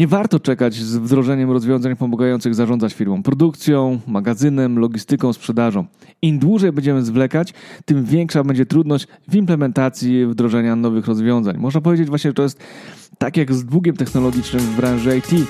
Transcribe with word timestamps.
Nie 0.00 0.06
warto 0.06 0.40
czekać 0.40 0.74
z 0.74 0.96
wdrożeniem 0.96 1.50
rozwiązań 1.50 1.96
pomagających 1.96 2.54
zarządzać 2.54 2.94
firmą, 2.94 3.22
produkcją, 3.22 4.00
magazynem, 4.06 4.78
logistyką, 4.78 5.32
sprzedażą. 5.32 5.86
Im 6.22 6.38
dłużej 6.38 6.72
będziemy 6.72 7.02
zwlekać, 7.02 7.54
tym 7.84 8.04
większa 8.04 8.44
będzie 8.44 8.66
trudność 8.66 9.06
w 9.28 9.34
implementacji 9.34 10.26
wdrożenia 10.26 10.76
nowych 10.76 11.06
rozwiązań. 11.06 11.56
Można 11.58 11.80
powiedzieć 11.80 12.08
właśnie, 12.08 12.30
że 12.30 12.34
to 12.34 12.42
jest 12.42 12.58
tak 13.18 13.36
jak 13.36 13.54
z 13.54 13.64
długiem 13.64 13.96
technologicznym 13.96 14.62
w 14.62 14.76
branży 14.76 15.18
IT. 15.18 15.48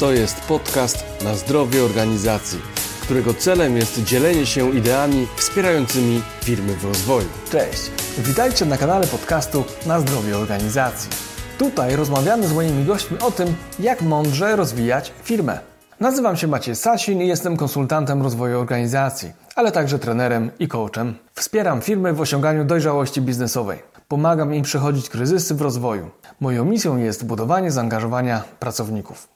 To 0.00 0.12
jest 0.12 0.40
podcast 0.40 1.04
na 1.24 1.34
zdrowie 1.34 1.84
organizacji, 1.84 2.58
którego 3.02 3.34
celem 3.34 3.76
jest 3.76 4.04
dzielenie 4.04 4.46
się 4.46 4.70
ideami 4.70 5.26
wspierającymi 5.36 6.20
firmy 6.44 6.74
w 6.74 6.84
rozwoju. 6.84 7.28
Cześć, 7.50 7.90
witajcie 8.18 8.64
na 8.64 8.76
kanale 8.76 9.06
podcastu 9.06 9.64
Na 9.86 10.00
zdrowie 10.00 10.38
organizacji. 10.38 11.31
Tutaj 11.62 11.96
rozmawiamy 11.96 12.48
z 12.48 12.52
moimi 12.52 12.84
gośćmi 12.84 13.18
o 13.18 13.30
tym, 13.30 13.54
jak 13.78 14.02
mądrze 14.02 14.56
rozwijać 14.56 15.12
firmę. 15.22 15.58
Nazywam 16.00 16.36
się 16.36 16.46
Maciej 16.46 16.76
Sasin 16.76 17.22
i 17.22 17.28
jestem 17.28 17.56
konsultantem 17.56 18.22
rozwoju 18.22 18.60
organizacji, 18.60 19.32
ale 19.54 19.72
także 19.72 19.98
trenerem 19.98 20.50
i 20.58 20.68
coachem. 20.68 21.14
Wspieram 21.34 21.80
firmy 21.80 22.12
w 22.12 22.20
osiąganiu 22.20 22.64
dojrzałości 22.64 23.20
biznesowej. 23.20 23.78
Pomagam 24.08 24.54
im 24.54 24.62
przechodzić 24.62 25.08
kryzysy 25.08 25.54
w 25.54 25.60
rozwoju. 25.60 26.10
Moją 26.40 26.64
misją 26.64 26.96
jest 26.96 27.26
budowanie 27.26 27.70
zaangażowania 27.70 28.42
pracowników. 28.60 29.28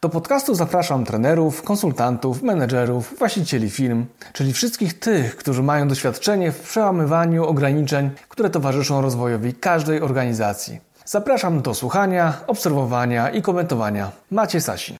Do 0.00 0.08
podcastu 0.08 0.54
zapraszam 0.54 1.04
trenerów, 1.04 1.62
konsultantów, 1.62 2.42
menedżerów, 2.42 3.14
właścicieli 3.18 3.70
firm, 3.70 4.06
czyli 4.32 4.52
wszystkich 4.52 4.98
tych, 4.98 5.36
którzy 5.36 5.62
mają 5.62 5.88
doświadczenie 5.88 6.52
w 6.52 6.60
przełamywaniu 6.60 7.44
ograniczeń, 7.44 8.10
które 8.28 8.50
towarzyszą 8.50 9.00
rozwojowi 9.00 9.54
każdej 9.54 10.00
organizacji. 10.00 10.93
Zapraszam 11.06 11.62
do 11.62 11.74
słuchania, 11.74 12.40
obserwowania 12.46 13.30
i 13.30 13.42
komentowania. 13.42 14.12
Macie 14.30 14.60
Sasin. 14.60 14.96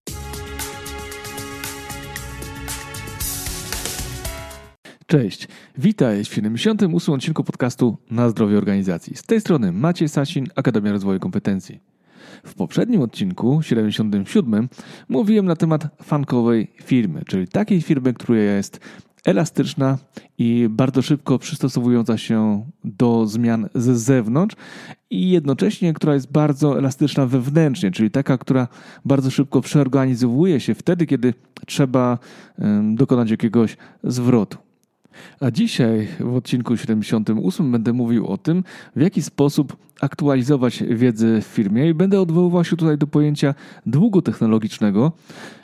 Cześć, 5.07 5.49
witaj 5.79 6.25
w 6.25 6.29
78. 6.29 7.15
odcinku 7.15 7.45
podcastu 7.45 7.97
Na 8.11 8.29
zdrowie 8.29 8.59
organizacji. 8.59 9.17
Z 9.17 9.23
tej 9.23 9.41
strony 9.41 9.73
Maciej 9.73 10.09
Sasin, 10.09 10.47
Akademia 10.57 10.93
Rozwoju 10.93 11.21
Kompetencji. 11.21 11.81
W 12.45 12.55
poprzednim 12.55 13.03
odcinku, 13.03 13.63
77, 13.63 14.69
mówiłem 15.09 15.47
na 15.47 15.57
temat 15.57 15.87
fankowej 16.03 16.73
firmy, 16.83 17.23
czyli 17.27 17.49
takiej 17.49 17.83
firmy, 17.83 18.15
która 18.15 18.39
jest 18.39 18.81
elastyczna 19.25 19.99
i 20.39 20.67
bardzo 20.71 21.03
szybko 21.03 21.39
przystosowująca 21.39 22.19
się 22.19 22.67
do 22.85 23.27
zmian 23.27 23.69
z 23.75 23.99
zewnątrz 23.99 24.57
i 25.11 25.31
jednocześnie, 25.31 25.93
która 25.93 26.15
jest 26.15 26.33
bardzo 26.33 26.79
elastyczna 26.79 27.27
wewnętrznie, 27.27 27.91
czyli 27.91 28.11
taka, 28.11 28.39
która 28.39 28.69
bardzo 29.05 29.31
szybko 29.31 29.61
przeorganizowuje 29.61 30.61
się 30.61 30.75
wtedy, 30.75 31.07
kiedy 31.07 31.35
trzeba 31.67 32.19
dokonać 32.95 33.31
jakiegoś 33.31 33.77
zwrotu. 34.05 34.64
A 35.41 35.51
dzisiaj 35.51 36.09
w 36.21 36.37
odcinku 36.37 36.77
78 36.77 37.73
będę 37.73 37.93
mówił 37.93 38.27
o 38.27 38.39
tym, 38.39 38.65
w 38.97 39.01
jaki 39.01 39.23
sposób 39.23 39.77
aktualizować 40.01 40.83
wiedzę 40.89 41.41
w 41.41 41.45
firmie 41.45 41.89
i 41.89 41.95
będę 41.95 42.21
odwoływał 42.21 42.65
się 42.65 42.77
tutaj 42.77 42.99
do 42.99 43.07
pojęcia 43.07 43.55
długu 43.87 44.23
technologicznego, 44.23 45.13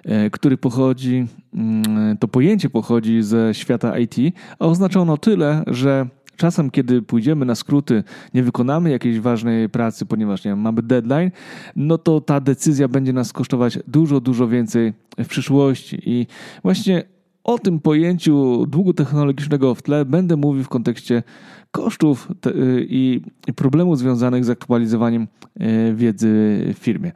e, 0.05 0.31
który 0.31 0.57
pochodzi, 0.57 1.27
mm, 1.55 2.17
to 2.19 2.29
pojęcie 2.29 2.71
pochodzi 2.71 3.23
ze 3.23 3.55
świata 3.55 3.99
IT, 3.99 4.17
a 4.59 4.67
oznacza 4.67 5.01
ono 5.01 5.17
tyle, 5.17 5.65
że 5.67 6.07
Czasem, 6.41 6.71
kiedy 6.71 7.03
pójdziemy 7.03 7.45
na 7.45 7.55
skróty, 7.55 8.05
nie 8.35 8.43
wykonamy 8.43 8.91
jakiejś 8.91 9.21
ważnej 9.21 9.69
pracy, 9.69 10.07
ponieważ 10.07 10.45
nie 10.45 10.51
wiem, 10.51 10.61
mamy 10.61 10.83
deadline, 10.83 11.31
no 11.77 11.99
to 11.99 12.21
ta 12.21 12.41
decyzja 12.41 12.89
będzie 12.89 13.13
nas 13.13 13.33
kosztować 13.33 13.79
dużo, 13.87 14.21
dużo 14.21 14.49
więcej 14.49 14.93
w 15.19 15.29
przyszłości. 15.29 16.03
I 16.07 16.27
właśnie 16.63 17.03
o 17.45 17.59
tym 17.59 17.81
pojęciu 17.81 18.67
długu 18.67 18.95
technologicznego 18.95 19.75
w 19.75 19.83
tle 19.83 20.05
będę 20.05 20.37
mówił 20.37 20.65
w 20.65 20.69
kontekście 20.69 21.23
kosztów 21.71 22.29
y, 22.47 22.87
i 22.89 23.21
problemów 23.57 23.99
związanych 23.99 24.45
z 24.45 24.51
aktualizowaniem 24.51 25.23
y, 25.61 25.95
wiedzy 25.95 26.29
w 26.75 26.79
firmie. 26.79 27.13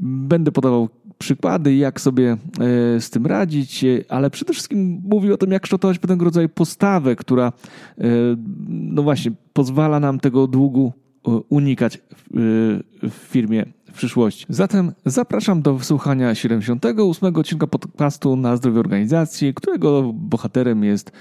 Będę 0.00 0.52
podawał 0.52 0.88
przykłady, 1.18 1.74
jak 1.74 2.00
sobie 2.00 2.32
y, 2.96 3.00
z 3.00 3.10
tym 3.10 3.26
radzić, 3.26 3.84
ale 4.08 4.30
przede 4.30 4.52
wszystkim 4.52 5.02
mówił 5.04 5.34
o 5.34 5.36
tym, 5.36 5.52
jak 5.52 5.62
kształtować 5.62 5.98
pewnego 5.98 6.24
rodzaju 6.24 6.48
postawę, 6.48 7.16
która 7.16 7.52
no 8.68 9.02
właśnie 9.02 9.32
pozwala 9.52 10.00
nam 10.00 10.20
tego 10.20 10.46
długu 10.46 10.92
unikać 11.48 11.98
w 13.02 13.10
firmie 13.12 13.66
w 13.92 13.96
przyszłości. 13.96 14.46
Zatem 14.48 14.92
zapraszam 15.06 15.62
do 15.62 15.74
wysłuchania 15.74 16.34
78 16.34 17.36
odcinka 17.36 17.66
podcastu 17.66 18.36
na 18.36 18.56
zdrowie 18.56 18.80
organizacji, 18.80 19.54
którego 19.54 20.12
bohaterem 20.14 20.84
jest 20.84 21.12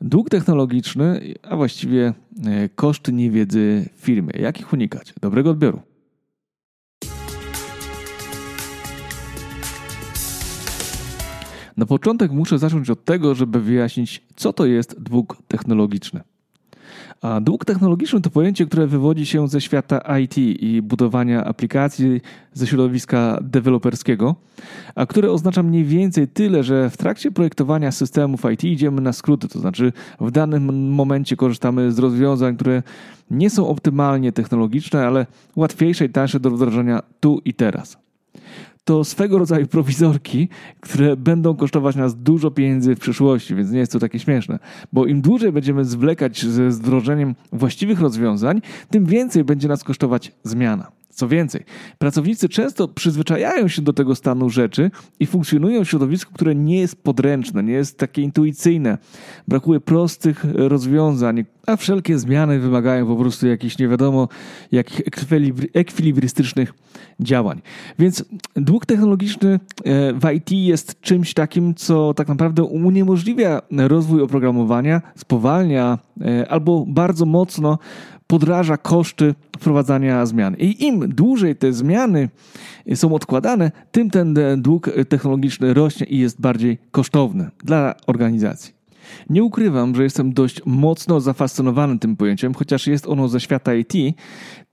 dług 0.00 0.30
technologiczny, 0.30 1.34
a 1.42 1.56
właściwie 1.56 2.14
e, 2.46 2.68
koszty 2.68 3.12
niewiedzy 3.12 3.88
firmy. 3.96 4.32
Jak 4.40 4.60
ich 4.60 4.72
unikać? 4.72 5.14
Dobrego 5.20 5.50
odbioru. 5.50 5.82
Na 11.76 11.86
początek 11.86 12.32
muszę 12.32 12.58
zacząć 12.58 12.90
od 12.90 13.04
tego, 13.04 13.34
żeby 13.34 13.60
wyjaśnić, 13.60 14.26
co 14.36 14.52
to 14.52 14.66
jest 14.66 15.00
dług 15.00 15.36
technologiczny. 15.48 16.20
A 17.22 17.40
dług 17.40 17.64
technologiczny 17.64 18.20
to 18.20 18.30
pojęcie, 18.30 18.66
które 18.66 18.86
wywodzi 18.86 19.26
się 19.26 19.48
ze 19.48 19.60
świata 19.60 20.18
IT 20.18 20.38
i 20.38 20.82
budowania 20.82 21.44
aplikacji 21.44 22.20
ze 22.52 22.66
środowiska 22.66 23.38
deweloperskiego, 23.42 24.34
a 24.94 25.06
które 25.06 25.32
oznacza 25.32 25.62
mniej 25.62 25.84
więcej 25.84 26.28
tyle, 26.28 26.64
że 26.64 26.90
w 26.90 26.96
trakcie 26.96 27.30
projektowania 27.30 27.92
systemów 27.92 28.40
IT 28.52 28.64
idziemy 28.64 29.00
na 29.00 29.12
skróty, 29.12 29.48
to 29.48 29.58
znaczy 29.58 29.92
w 30.20 30.30
danym 30.30 30.92
momencie 30.92 31.36
korzystamy 31.36 31.92
z 31.92 31.98
rozwiązań, 31.98 32.56
które 32.56 32.82
nie 33.30 33.50
są 33.50 33.68
optymalnie 33.68 34.32
technologiczne, 34.32 35.06
ale 35.06 35.26
łatwiejsze 35.56 36.04
i 36.04 36.08
tańsze 36.08 36.40
do 36.40 36.50
wdrożenia 36.50 37.02
tu 37.20 37.40
i 37.44 37.54
teraz 37.54 37.98
to 38.88 39.04
swego 39.04 39.38
rodzaju 39.38 39.66
prowizorki, 39.66 40.48
które 40.80 41.16
będą 41.16 41.56
kosztować 41.56 41.96
nas 41.96 42.16
dużo 42.16 42.50
pieniędzy 42.50 42.94
w 42.94 42.98
przyszłości, 42.98 43.54
więc 43.54 43.70
nie 43.70 43.78
jest 43.78 43.92
to 43.92 43.98
takie 43.98 44.18
śmieszne. 44.18 44.58
Bo 44.92 45.06
im 45.06 45.20
dłużej 45.20 45.52
będziemy 45.52 45.84
zwlekać 45.84 46.46
ze 46.46 46.68
wdrożeniem 46.68 47.34
właściwych 47.52 48.00
rozwiązań, 48.00 48.60
tym 48.90 49.06
więcej 49.06 49.44
będzie 49.44 49.68
nas 49.68 49.84
kosztować 49.84 50.32
zmiana. 50.42 50.97
Co 51.18 51.28
więcej, 51.28 51.64
pracownicy 51.98 52.48
często 52.48 52.88
przyzwyczajają 52.88 53.68
się 53.68 53.82
do 53.82 53.92
tego 53.92 54.14
stanu 54.14 54.50
rzeczy 54.50 54.90
i 55.20 55.26
funkcjonują 55.26 55.84
w 55.84 55.88
środowisku, 55.88 56.32
które 56.34 56.54
nie 56.54 56.80
jest 56.80 57.02
podręczne, 57.02 57.62
nie 57.62 57.72
jest 57.72 57.98
takie 57.98 58.22
intuicyjne. 58.22 58.98
Brakuje 59.48 59.80
prostych 59.80 60.44
rozwiązań, 60.54 61.44
a 61.66 61.76
wszelkie 61.76 62.18
zmiany 62.18 62.58
wymagają 62.58 63.06
po 63.06 63.16
prostu 63.16 63.46
jakichś 63.46 63.78
nie 63.78 63.88
wiadomo 63.88 64.28
jakich 64.72 65.00
ekwilibrystycznych 65.74 66.74
działań. 67.20 67.60
Więc 67.98 68.24
dług 68.56 68.86
technologiczny 68.86 69.60
e, 69.84 70.12
w 70.12 70.32
IT 70.36 70.52
jest 70.52 71.00
czymś 71.00 71.34
takim, 71.34 71.74
co 71.74 72.14
tak 72.14 72.28
naprawdę 72.28 72.62
uniemożliwia 72.62 73.62
rozwój 73.70 74.22
oprogramowania, 74.22 75.02
spowalnia 75.16 75.98
e, 76.20 76.48
albo 76.48 76.84
bardzo 76.88 77.26
mocno 77.26 77.78
podraża 78.28 78.76
koszty 78.76 79.34
wprowadzania 79.58 80.26
zmian. 80.26 80.56
I 80.58 80.84
im 80.84 81.08
dłużej 81.08 81.56
te 81.56 81.72
zmiany 81.72 82.28
są 82.94 83.14
odkładane, 83.14 83.70
tym 83.92 84.10
ten 84.10 84.34
dług 84.56 84.90
technologiczny 85.08 85.74
rośnie 85.74 86.06
i 86.06 86.18
jest 86.18 86.40
bardziej 86.40 86.78
kosztowny 86.90 87.50
dla 87.64 87.94
organizacji. 88.06 88.78
Nie 89.30 89.44
ukrywam, 89.44 89.94
że 89.94 90.02
jestem 90.02 90.32
dość 90.32 90.60
mocno 90.66 91.20
zafascynowany 91.20 91.98
tym 91.98 92.16
pojęciem, 92.16 92.54
chociaż 92.54 92.86
jest 92.86 93.06
ono 93.06 93.28
ze 93.28 93.40
świata 93.40 93.74
IT, 93.74 93.92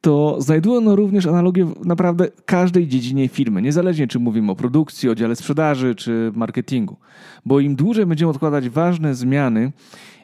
to 0.02 0.38
znajduje 0.42 0.78
ono 0.78 0.96
również 0.96 1.26
analogię 1.26 1.66
w 1.66 1.86
naprawdę 1.86 2.28
każdej 2.46 2.88
dziedzinie 2.88 3.28
firmy, 3.28 3.62
niezależnie 3.62 4.08
czy 4.08 4.19
mówimy 4.19 4.51
o 4.51 4.56
produkcji, 4.56 5.10
o 5.10 5.16
dziale 5.16 5.36
sprzedaży 5.36 5.96
czy 5.96 6.31
marketingu. 6.36 6.98
Bo 7.46 7.60
im 7.60 7.75
dłużej 7.75 8.06
będziemy 8.06 8.31
odkładać 8.31 8.69
ważne 8.69 9.16
zmiany, 9.16 9.72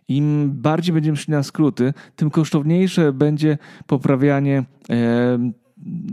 im 0.08 0.52
bardziej 0.54 0.94
będziemy 0.94 1.18
szli 1.18 1.32
na 1.32 1.44
skróty, 1.44 1.94
tym 2.16 2.30
kosztowniejsze 2.30 3.14
będzie 3.14 3.58
poprawianie 3.88 4.64
e, 4.90 5.52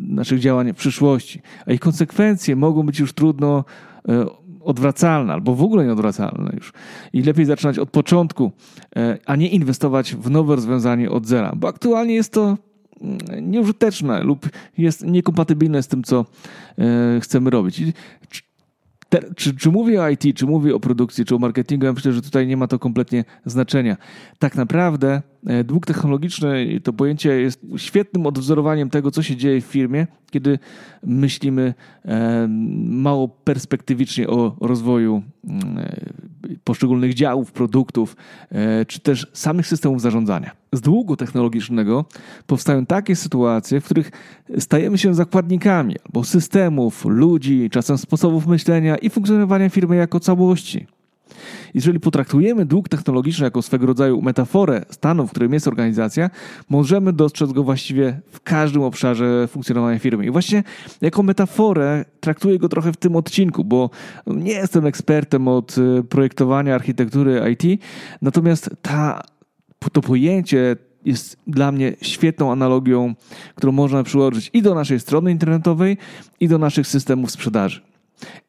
naszych 0.09 0.41
działań 0.41 0.73
w 0.73 0.77
przyszłości. 0.77 1.43
A 1.67 1.73
ich 1.73 1.81
konsekwencje 1.81 2.57
mogą 2.57 2.83
być 2.83 2.99
już 2.99 3.13
trudno 3.13 3.65
e, 4.09 4.27
odwracalne 4.61 5.33
albo 5.33 5.55
w 5.55 5.63
ogóle 5.63 5.85
nieodwracalne 5.85 6.53
już. 6.55 6.73
I 7.13 7.23
lepiej 7.23 7.45
zaczynać 7.45 7.79
od 7.79 7.91
początku, 7.91 8.53
e, 8.97 9.19
a 9.27 9.37
nie 9.37 9.49
inwestować 9.49 10.15
w 10.15 10.31
nowe 10.31 10.57
rozwiązanie 10.57 11.11
od 11.11 11.27
zera, 11.27 11.53
bo 11.57 11.69
aktualnie 11.69 12.15
jest 12.15 12.33
to 12.33 12.57
mm, 13.01 13.19
nieużyteczne 13.51 14.23
lub 14.23 14.49
jest 14.79 15.07
niekompatybilne 15.07 15.83
z 15.83 15.89
tym, 15.89 16.03
co 16.03 16.25
chcemy 17.21 17.51
robić. 17.51 17.83
Te, 19.09 19.35
czy, 19.37 19.57
czy 19.57 19.71
mówię 19.71 20.03
o 20.03 20.09
IT, 20.09 20.37
czy 20.37 20.47
mówię 20.47 20.75
o 20.75 20.81
produkcji, 20.81 21.25
czy 21.25 21.35
o 21.35 21.39
marketingu, 21.39 21.87
ja 21.87 21.93
myślę, 21.93 22.13
że 22.13 22.23
tutaj 22.23 22.47
nie 22.47 22.57
ma 22.57 22.67
to 22.67 22.79
kompletnie 22.79 23.25
znaczenia. 23.45 23.97
Tak 24.39 24.57
naprawdę 24.57 25.23
dług 25.65 25.87
technologiczny, 25.87 26.81
to 26.85 26.93
pojęcie 26.93 27.41
jest 27.41 27.61
świetnym 27.77 28.27
odwzorowaniem 28.27 28.91
tego, 28.91 29.11
co 29.11 29.23
się 29.23 29.37
dzieje 29.37 29.61
w 29.61 29.65
firmie, 29.65 30.07
kiedy 30.31 30.59
myślimy 31.03 31.75
e, 32.05 32.47
mało 32.85 33.29
perspektywicznie 33.29 34.29
o 34.29 34.57
rozwoju 34.61 35.23
mm, 35.45 35.79
e, 35.79 35.97
poszczególnych 36.65 37.15
działów, 37.15 37.53
produktów, 37.53 38.17
czy 38.87 39.01
też 39.01 39.27
samych 39.33 39.67
systemów 39.67 40.01
zarządzania. 40.01 40.51
Z 40.73 40.81
długu 40.81 41.17
technologicznego 41.17 42.05
powstają 42.47 42.87
takie 42.87 43.17
sytuacje, 43.17 43.81
w 43.81 43.85
których 43.85 44.11
stajemy 44.59 44.99
się 44.99 45.15
zakładnikami 45.15 45.97
albo 46.07 46.25
systemów, 46.25 47.05
ludzi, 47.05 47.71
czasem 47.71 47.99
sposobów 47.99 48.47
myślenia 48.47 48.97
i 48.97 49.11
funkcjonowania 49.11 49.69
firmy 49.69 49.97
jako 49.97 50.21
całości. 50.21 50.87
Jeżeli 51.75 52.01
potraktujemy 52.01 52.67
dług 52.67 52.89
technologiczny 52.89 53.45
jako 53.45 53.63
swego 53.63 53.87
rodzaju 53.87 54.23
metaforę 54.23 54.85
stanu, 54.91 55.27
w 55.27 55.31
którym 55.31 55.53
jest 55.53 55.69
organizacja, 55.69 56.31
możemy 56.69 57.13
dostrzec 57.13 57.53
go 57.53 57.63
właściwie 57.63 58.21
w 58.31 58.41
każdym 58.41 58.83
obszarze 58.83 59.49
funkcjonowania 59.49 59.99
firmy. 59.99 60.27
I 60.27 60.31
właśnie 60.31 60.63
jako 61.01 61.23
metaforę 61.23 62.05
traktuję 62.21 62.59
go 62.59 62.69
trochę 62.69 62.93
w 62.93 62.97
tym 62.97 63.17
odcinku, 63.17 63.65
bo 63.65 63.91
nie 64.27 64.53
jestem 64.53 64.87
ekspertem 64.87 65.49
od 65.49 65.77
e, 65.79 66.03
projektowania 66.03 66.75
architektury 66.75 67.43
IT, 67.53 67.83
natomiast 68.23 68.71
ta, 68.83 69.23
to 69.93 70.01
pojęcie 70.01 70.77
jest 71.05 71.37
dla 71.47 71.73
mnie 71.73 71.97
świetną 72.03 72.53
analogią, 72.53 73.15
którą 73.55 73.73
można 73.73 74.03
przyłożyć 74.03 74.51
i 74.53 74.63
do 74.63 74.75
naszej 74.75 75.01
strony 75.01 75.31
internetowej, 75.31 75.97
i 76.41 76.49
do 76.49 76.59
naszych 76.59 76.87
systemów 76.87 77.31
sprzedaży, 77.31 77.81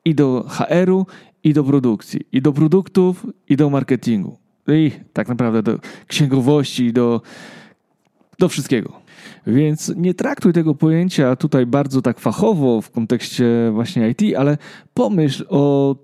i 0.05 0.15
do 0.15 0.45
HR-u, 0.49 1.05
i 1.43 1.53
do 1.53 1.63
produkcji, 1.63 2.21
i 2.31 2.41
do 2.41 2.53
produktów, 2.53 3.25
i 3.49 3.55
do 3.55 3.69
marketingu. 3.69 4.37
I 4.67 4.91
tak 5.13 5.27
naprawdę 5.27 5.63
do 5.63 5.79
księgowości, 6.07 6.85
i 6.85 6.93
do, 6.93 7.21
do 8.39 8.49
wszystkiego. 8.49 9.01
Więc 9.47 9.93
nie 9.95 10.13
traktuj 10.13 10.53
tego 10.53 10.75
pojęcia 10.75 11.35
tutaj 11.35 11.65
bardzo 11.65 12.01
tak 12.01 12.19
fachowo 12.19 12.81
w 12.81 12.91
kontekście 12.91 13.71
właśnie 13.73 14.09
IT, 14.09 14.35
ale 14.37 14.57
pomyśl 14.93 15.45
o 15.49 15.95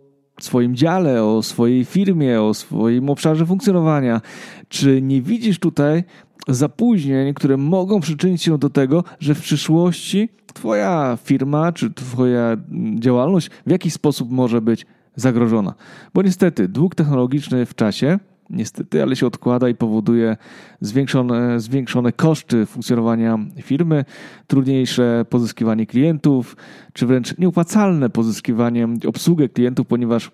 swoim 0.41 0.75
dziale, 0.75 1.23
o 1.23 1.43
swojej 1.43 1.85
firmie, 1.85 2.41
o 2.41 2.53
swoim 2.53 3.09
obszarze 3.09 3.45
funkcjonowania. 3.45 4.21
Czy 4.69 5.01
nie 5.01 5.21
widzisz 5.21 5.59
tutaj 5.59 6.03
zapóźnień, 6.47 7.33
które 7.33 7.57
mogą 7.57 7.99
przyczynić 7.99 8.43
się 8.43 8.57
do 8.57 8.69
tego, 8.69 9.03
że 9.19 9.35
w 9.35 9.41
przyszłości 9.41 10.29
Twoja 10.53 11.17
firma 11.23 11.71
czy 11.71 11.93
Twoja 11.93 12.57
działalność 12.99 13.49
w 13.67 13.71
jakiś 13.71 13.93
sposób 13.93 14.31
może 14.31 14.61
być 14.61 14.85
zagrożona. 15.15 15.73
Bo 16.13 16.21
niestety 16.21 16.67
dług 16.67 16.95
technologiczny 16.95 17.65
w 17.65 17.75
czasie, 17.75 18.19
niestety, 18.49 19.01
ale 19.03 19.15
się 19.15 19.27
odkłada 19.27 19.69
i 19.69 19.75
powoduje 19.75 20.37
zwiększone, 20.81 21.59
zwiększone 21.59 22.11
koszty 22.11 22.65
funkcjonowania 22.65 23.39
firmy, 23.61 24.05
trudniejsze 24.47 25.25
pozyskiwanie 25.29 25.85
klientów, 25.85 26.57
czy 26.93 27.05
wręcz 27.05 27.37
nieopłacalne 27.37 28.09
pozyskiwanie, 28.09 28.87
obsługę 29.07 29.49
klientów, 29.49 29.87
ponieważ 29.87 30.31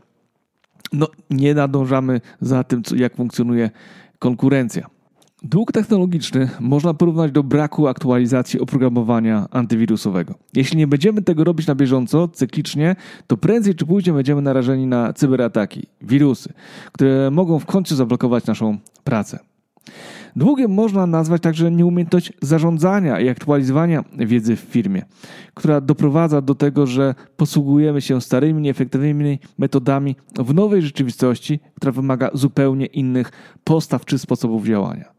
no, 0.94 1.08
nie 1.30 1.54
nadążamy 1.54 2.22
za 2.42 2.64
tym, 2.64 2.82
jak 2.96 3.16
funkcjonuje 3.16 3.70
konkurencja. 4.20 5.01
Dług 5.44 5.72
technologiczny 5.72 6.50
można 6.60 6.94
porównać 6.94 7.32
do 7.32 7.44
braku 7.44 7.88
aktualizacji 7.88 8.60
oprogramowania 8.60 9.48
antywirusowego. 9.52 10.34
Jeśli 10.56 10.78
nie 10.78 10.88
będziemy 10.88 11.22
tego 11.22 11.44
robić 11.44 11.68
na 11.68 11.76
bieżąco, 11.76 12.28
cyklicznie, 12.28 12.96
to 13.28 13.38
prędzej 13.38 13.76
czy 13.76 13.86
później 13.86 14.16
będziemy 14.16 14.42
narażeni 14.42 14.88
na 14.88 15.14
cyberataki, 15.14 15.88
wirusy, 16.02 16.54
które 16.92 17.32
mogą 17.32 17.60
w 17.60 17.66
końcu 17.66 17.96
zablokować 17.96 18.46
naszą 18.46 18.78
pracę. 19.04 19.40
Długiem 20.36 20.74
można 20.74 21.08
nazwać 21.08 21.42
także 21.42 21.72
nieumiejętność 21.72 22.34
zarządzania 22.42 23.20
i 23.20 23.30
aktualizowania 23.30 24.04
wiedzy 24.18 24.56
w 24.56 24.60
firmie, 24.60 25.06
która 25.54 25.82
doprowadza 25.82 26.42
do 26.42 26.56
tego, 26.56 26.88
że 26.88 27.16
posługujemy 27.38 28.02
się 28.02 28.22
starymi, 28.22 28.62
nieefektywnymi 28.62 29.40
metodami 29.58 30.16
w 30.40 30.54
nowej 30.54 30.82
rzeczywistości, 30.82 31.60
która 31.76 31.92
wymaga 31.92 32.30
zupełnie 32.34 32.86
innych 32.86 33.32
postaw 33.64 34.06
czy 34.06 34.20
sposobów 34.20 34.66
działania. 34.66 35.11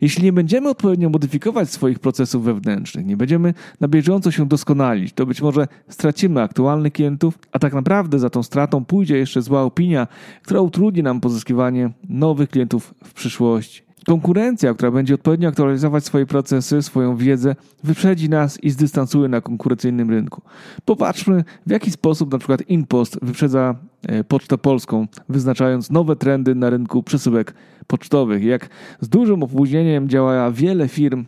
Jeśli 0.00 0.24
nie 0.24 0.32
będziemy 0.32 0.68
odpowiednio 0.68 1.10
modyfikować 1.10 1.70
swoich 1.70 1.98
procesów 1.98 2.44
wewnętrznych, 2.44 3.06
nie 3.06 3.16
będziemy 3.16 3.54
na 3.80 3.88
bieżąco 3.88 4.30
się 4.30 4.46
doskonalić, 4.46 5.12
to 5.12 5.26
być 5.26 5.42
może 5.42 5.68
stracimy 5.88 6.42
aktualnych 6.42 6.92
klientów, 6.92 7.38
a 7.52 7.58
tak 7.58 7.74
naprawdę 7.74 8.18
za 8.18 8.30
tą 8.30 8.42
stratą 8.42 8.84
pójdzie 8.84 9.16
jeszcze 9.16 9.42
zła 9.42 9.62
opinia, 9.62 10.06
która 10.42 10.60
utrudni 10.60 11.02
nam 11.02 11.20
pozyskiwanie 11.20 11.90
nowych 12.08 12.50
klientów 12.50 12.94
w 13.04 13.12
przyszłości. 13.14 13.89
Konkurencja, 14.06 14.74
która 14.74 14.90
będzie 14.90 15.14
odpowiednio 15.14 15.48
aktualizować 15.48 16.04
swoje 16.04 16.26
procesy, 16.26 16.82
swoją 16.82 17.16
wiedzę, 17.16 17.56
wyprzedzi 17.84 18.28
nas 18.28 18.64
i 18.64 18.70
zdystansuje 18.70 19.28
na 19.28 19.40
konkurencyjnym 19.40 20.10
rynku. 20.10 20.42
Popatrzmy, 20.84 21.44
w 21.66 21.70
jaki 21.70 21.90
sposób 21.90 22.32
na 22.32 22.38
przykład 22.38 22.62
InPost 22.68 23.18
wyprzedza 23.22 23.74
e, 24.02 24.24
Pocztę 24.24 24.58
Polską, 24.58 25.06
wyznaczając 25.28 25.90
nowe 25.90 26.16
trendy 26.16 26.54
na 26.54 26.70
rynku 26.70 27.02
przesyłek 27.02 27.54
pocztowych. 27.86 28.44
Jak 28.44 28.68
z 29.00 29.08
dużym 29.08 29.42
opóźnieniem 29.42 30.08
działa 30.08 30.50
wiele 30.50 30.88
firm 30.88 31.24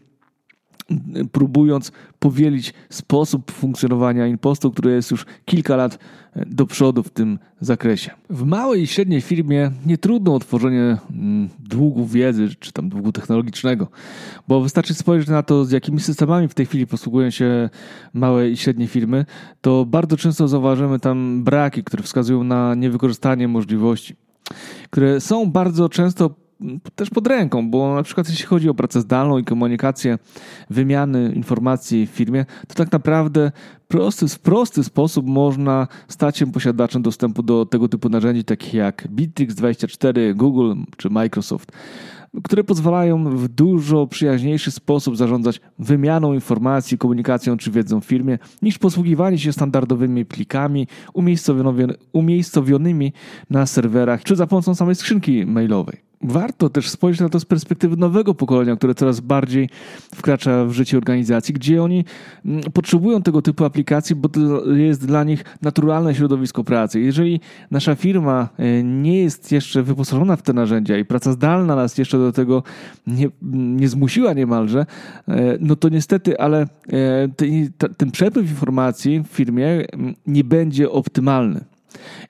próbując 1.33 1.93
powielić 2.19 2.75
sposób 2.91 3.53
funkcjonowania 3.53 4.27
impostu, 4.27 4.71
który 4.71 4.93
jest 4.93 5.11
już 5.11 5.27
kilka 5.45 5.77
lat 5.77 5.99
e, 6.37 6.47
do 6.47 6.67
przodu 6.67 7.03
w 7.03 7.11
tym 7.11 7.39
zakresie. 7.61 8.11
W 8.31 8.45
małej 8.45 8.83
i 8.83 8.87
średniej 8.87 9.21
firmie 9.21 9.71
nie 9.87 9.99
trudno 9.99 10.35
o 10.35 10.39
tworzenie 10.39 10.97
mm, 11.11 11.49
długu 11.59 12.07
wiedzy 12.07 12.49
czy 12.61 12.73
tam 12.73 12.89
długu 12.89 13.13
technologicznego, 13.13 13.89
bo 14.49 14.61
wystarczy 14.61 14.95
spojrzeć 14.95 15.29
na 15.29 15.43
to, 15.43 15.65
z 15.65 15.71
jakimi 15.71 16.01
systemami 16.01 16.49
w 16.49 16.55
tej 16.55 16.67
chwili 16.67 16.87
posługują 16.87 17.31
się 17.31 17.71
małe 18.15 18.51
i 18.51 18.57
średnie 18.57 18.87
firmy, 18.87 19.27
to 19.61 19.87
bardzo 19.87 20.17
często 20.17 20.49
zauważymy 20.49 20.99
tam 20.99 21.45
braki, 21.45 21.85
które 21.85 22.03
wskazują 22.03 22.45
na 22.45 22.75
niewykorzystanie 22.75 23.49
możliwości 23.49 24.17
które 24.91 25.21
są 25.21 25.51
bardzo 25.51 25.89
często 25.89 26.31
też 26.95 27.11
pod 27.11 27.27
ręką, 27.27 27.71
bo 27.71 27.95
na 27.95 28.03
przykład 28.03 28.29
jeśli 28.29 28.45
chodzi 28.45 28.69
o 28.69 28.75
pracę 28.75 29.01
zdalną 29.01 29.39
i 29.39 29.45
komunikację, 29.45 30.19
wymiany 30.71 31.33
informacji 31.35 32.07
w 32.07 32.11
firmie, 32.11 32.47
to 32.69 32.75
tak 32.75 32.93
naprawdę 32.93 33.53
prosty, 33.89 34.29
w 34.29 34.39
prosty 34.39 34.85
sposób 34.85 35.27
można 35.27 35.89
stać 36.09 36.39
się 36.39 36.53
posiadaczem 36.53 37.03
dostępu 37.03 37.43
do 37.43 37.67
tego 37.67 37.89
typu 37.89 38.09
narzędzi, 38.09 38.45
takich 38.45 38.75
jak 38.75 39.09
Bittrex24, 39.09 40.35
Google 40.35 40.75
czy 40.97 41.11
Microsoft 41.11 41.73
które 42.43 42.65
pozwalają 42.65 43.25
w 43.37 43.49
dużo 43.49 44.07
przyjaźniejszy 44.07 44.71
sposób 44.71 45.17
zarządzać 45.17 45.61
wymianą 45.79 46.33
informacji, 46.33 46.99
komunikacją 46.99 47.57
czy 47.57 47.71
wiedzą 47.71 48.01
w 48.01 48.05
firmie, 48.05 48.39
niż 48.63 48.79
posługiwanie 48.79 49.39
się 49.39 49.53
standardowymi 49.53 50.25
plikami 50.25 50.87
umiejscowionymi 52.13 53.13
na 53.51 53.67
serwerach 53.67 54.25
czy 54.25 54.37
za 54.37 54.47
pomocą 54.47 54.75
samej 54.75 54.95
skrzynki 54.95 55.47
mailowej 55.47 56.12
warto 56.23 56.71
też 56.71 56.91
spojrzeć 56.91 57.21
na 57.21 57.29
to 57.29 57.41
z 57.41 57.45
perspektywy 57.45 57.97
nowego 57.97 58.35
pokolenia, 58.35 58.77
które 58.77 58.95
coraz 58.95 59.21
bardziej 59.21 59.69
wkracza 60.15 60.65
w 60.65 60.73
życie 60.73 60.97
organizacji, 60.97 61.55
gdzie 61.55 61.83
oni 61.83 62.05
mm, 62.45 62.63
potrzebują 62.73 63.23
tego 63.23 63.43
typu 63.43 63.65
aplikacji, 63.65 64.17
bo 64.17 64.29
to 64.29 64.41
jest 64.75 65.07
dla 65.07 65.25
nich 65.25 65.45
naturalne 65.63 66.15
środowisko 66.15 66.65
pracy. 66.65 67.01
Jeżeli 67.01 67.41
nasza 67.71 67.95
firma 67.95 68.49
e, 68.59 68.83
nie 68.83 69.23
jest 69.23 69.53
jeszcze 69.53 69.83
wyposażona 69.83 70.37
w 70.37 70.43
te 70.43 70.53
narzędzia 70.53 70.99
i 70.99 71.05
praca 71.05 71.33
zdalna 71.33 71.77
nas 71.77 71.99
jeszcze 71.99 72.19
do 72.19 72.33
tego 72.33 72.63
nie, 73.07 73.29
nie 73.53 73.89
zmusiła 73.89 74.33
niemalże, 74.33 74.87
e, 75.29 75.57
no 75.61 75.77
to 75.77 75.89
niestety, 75.89 76.39
ale 76.39 76.67
e, 76.93 77.89
ten 77.97 78.11
przepływ 78.11 78.51
informacji 78.51 79.21
w 79.21 79.27
firmie 79.27 79.67
mm, 79.67 80.15
nie 80.27 80.45
będzie 80.45 80.91
optymalny. 80.91 81.61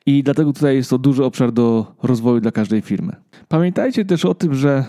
I 0.07 0.23
dlatego 0.23 0.53
tutaj 0.53 0.77
jest 0.77 0.91
to 0.91 0.99
duży 0.99 1.25
obszar 1.25 1.53
do 1.53 1.95
rozwoju 2.03 2.41
dla 2.41 2.51
każdej 2.51 2.81
firmy. 2.81 3.17
Pamiętajcie 3.49 4.05
też 4.05 4.25
o 4.25 4.35
tym, 4.35 4.55
że 4.55 4.85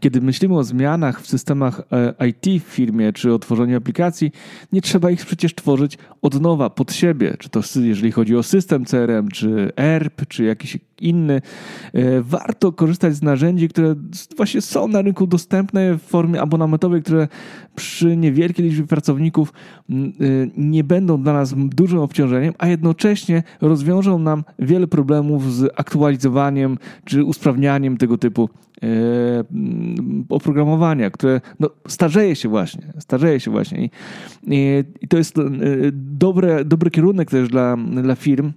kiedy 0.00 0.20
myślimy 0.20 0.58
o 0.58 0.64
zmianach 0.64 1.20
w 1.22 1.28
systemach 1.28 1.82
e, 2.20 2.28
IT 2.28 2.62
w 2.62 2.66
firmie 2.66 3.12
czy 3.12 3.34
o 3.34 3.38
tworzeniu 3.38 3.76
aplikacji, 3.76 4.32
nie 4.72 4.80
trzeba 4.80 5.10
ich 5.10 5.26
przecież 5.26 5.54
tworzyć 5.54 5.98
od 6.22 6.40
nowa, 6.40 6.70
pod 6.70 6.92
siebie. 6.92 7.36
Czy 7.38 7.48
to 7.48 7.60
jeżeli 7.76 8.12
chodzi 8.12 8.36
o 8.36 8.42
system 8.42 8.84
CRM, 8.84 9.28
czy 9.28 9.72
ERP, 9.76 10.26
czy 10.28 10.44
jakiś 10.44 10.78
inny. 11.02 11.42
E, 11.92 12.22
warto 12.22 12.72
korzystać 12.72 13.14
z 13.14 13.22
narzędzi, 13.22 13.68
które 13.68 13.94
właśnie 14.36 14.60
są 14.60 14.88
na 14.88 15.02
rynku 15.02 15.26
dostępne 15.26 15.94
w 15.94 16.02
formie 16.02 16.40
abonamentowej, 16.40 17.02
które 17.02 17.28
przy 17.74 18.16
niewielkiej 18.16 18.66
liczbie 18.66 18.86
pracowników 18.86 19.52
e, 19.52 19.94
nie 20.56 20.84
będą 20.84 21.22
dla 21.22 21.32
nas 21.32 21.54
dużym 21.56 21.98
obciążeniem, 21.98 22.54
a 22.58 22.66
jednocześnie 22.66 23.42
rozwiążą 23.60 24.18
nam 24.18 24.44
wiele 24.58 24.86
problemów 24.86 25.54
z 25.54 25.72
aktualizowaniem 25.76 26.78
czy 27.04 27.24
usprawnianiem 27.24 27.91
tego 27.96 28.18
typu 28.18 28.48
e, 28.82 28.86
oprogramowania, 30.28 31.10
które 31.10 31.40
no, 31.60 31.70
starzeje 31.88 32.36
się 32.36 32.48
właśnie, 32.48 32.92
starzeje 32.98 33.40
się 33.40 33.50
właśnie. 33.50 33.84
I, 34.46 34.84
i 35.00 35.08
to 35.08 35.18
jest 35.18 35.36
dobre, 35.92 36.64
dobry 36.64 36.90
kierunek 36.90 37.30
też 37.30 37.48
dla, 37.48 37.76
dla 38.02 38.14
firm, 38.14 38.52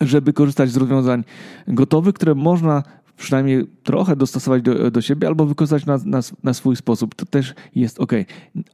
żeby 0.00 0.32
korzystać 0.32 0.70
z 0.70 0.76
rozwiązań 0.76 1.24
gotowych, 1.68 2.14
które 2.14 2.34
można 2.34 2.82
przynajmniej 3.16 3.66
trochę 3.82 4.16
dostosować 4.16 4.62
do, 4.62 4.90
do 4.90 5.00
siebie 5.00 5.28
albo 5.28 5.46
wykorzystać 5.46 5.86
na, 5.86 5.98
na, 6.04 6.20
na 6.42 6.54
swój 6.54 6.76
sposób. 6.76 7.14
To 7.14 7.26
też 7.26 7.54
jest 7.74 8.00
ok. 8.00 8.12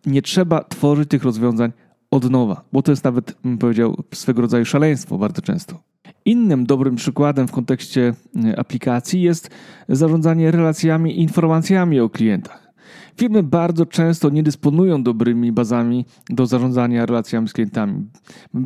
Nie 0.07 0.23
trzeba 0.23 0.65
tworzyć 0.65 1.11
tych 1.11 1.23
rozwiązań 1.23 1.73
od 2.11 2.31
nowa, 2.31 2.65
bo 2.73 2.83
to 2.83 2.93
jest 2.93 3.05
nawet, 3.05 3.37
bym 3.45 3.59
powiedział, 3.59 4.03
swego 4.15 4.43
rodzaju 4.43 4.65
szaleństwo 4.65 5.19
bardzo 5.19 5.43
często. 5.43 5.90
Innym 6.25 6.67
dobrym 6.67 6.97
przykładem 6.97 7.49
w 7.49 7.53
kontekście 7.53 8.15
e, 8.45 8.59
aplikacji 8.59 9.23
jest 9.23 9.51
zarządzanie 9.89 10.51
relacjami 10.51 11.19
i 11.19 11.23
informacjami 11.23 12.01
o 12.01 12.11
klientach. 12.11 12.71
Firmy 13.17 13.43
bardzo 13.43 13.87
często 13.87 14.31
nie 14.31 14.43
dysponują 14.43 15.03
dobrymi 15.03 15.53
bazami 15.53 16.05
do 16.31 16.47
zarządzania 16.47 17.07
relacjami 17.07 17.49
z 17.49 17.53
klientami, 17.53 18.07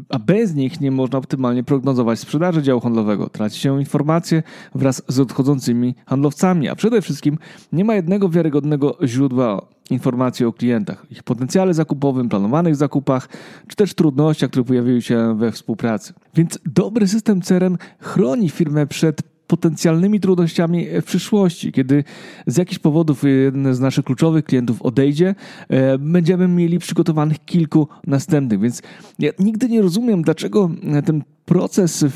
a 0.09 0.19
bez 0.19 0.55
nich 0.55 0.81
nie 0.81 0.91
można 0.91 1.19
optymalnie 1.19 1.65
prognozować 1.65 2.19
sprzedaży 2.19 2.63
działu 2.63 2.81
handlowego. 2.81 3.29
Traci 3.29 3.61
się 3.61 3.81
informacje 3.81 4.43
wraz 4.75 5.03
z 5.09 5.21
odchodzącymi 5.21 5.95
handlowcami, 6.07 6.69
a 6.69 6.77
przede 6.77 7.03
wszystkim 7.03 7.39
nie 7.73 7.85
ma 7.85 7.95
jednego 7.95 8.29
wiarygodnego 8.29 8.99
źródła 9.05 9.67
informacji 9.91 10.47
o 10.47 10.53
klientach, 10.53 11.07
ich 11.11 11.23
potencjale 11.23 11.75
zakupowym, 11.75 12.29
planowanych 12.29 12.77
zakupach, 12.77 13.29
czy 13.69 13.77
też 13.77 13.95
trudnościach, 13.95 14.51
które 14.51 14.65
pojawiły 14.65 15.03
się 15.03 15.39
we 15.39 15.53
współpracy. 15.53 16.13
Więc 16.35 16.59
dobry 16.67 17.09
system 17.09 17.41
CRM 17.41 17.79
chroni 18.01 18.51
firmę 18.51 18.87
przed 18.87 19.23
potencjalnymi 19.47 20.21
trudnościami 20.21 20.87
w 21.03 21.05
przyszłości. 21.05 21.73
Kiedy 21.73 22.05
z 22.47 22.57
jakichś 22.57 22.79
powodów 22.79 23.23
jeden 23.25 23.75
z 23.75 23.81
naszych 23.81 24.05
kluczowych 24.05 24.45
klientów 24.45 24.83
odejdzie, 24.83 25.35
e, 25.69 25.99
będziemy 25.99 26.49
mieli 26.49 26.79
przygotowanych 26.79 27.45
kilku 27.45 27.89
następnych. 28.07 28.61
Więc 28.61 28.83
ja 29.19 29.31
nigdy 29.39 29.69
nie 29.69 29.83
rozumiem, 29.83 30.23
dlaczego 30.23 30.71
ten 31.05 31.23
proces 31.45 32.05
e, 32.05 32.09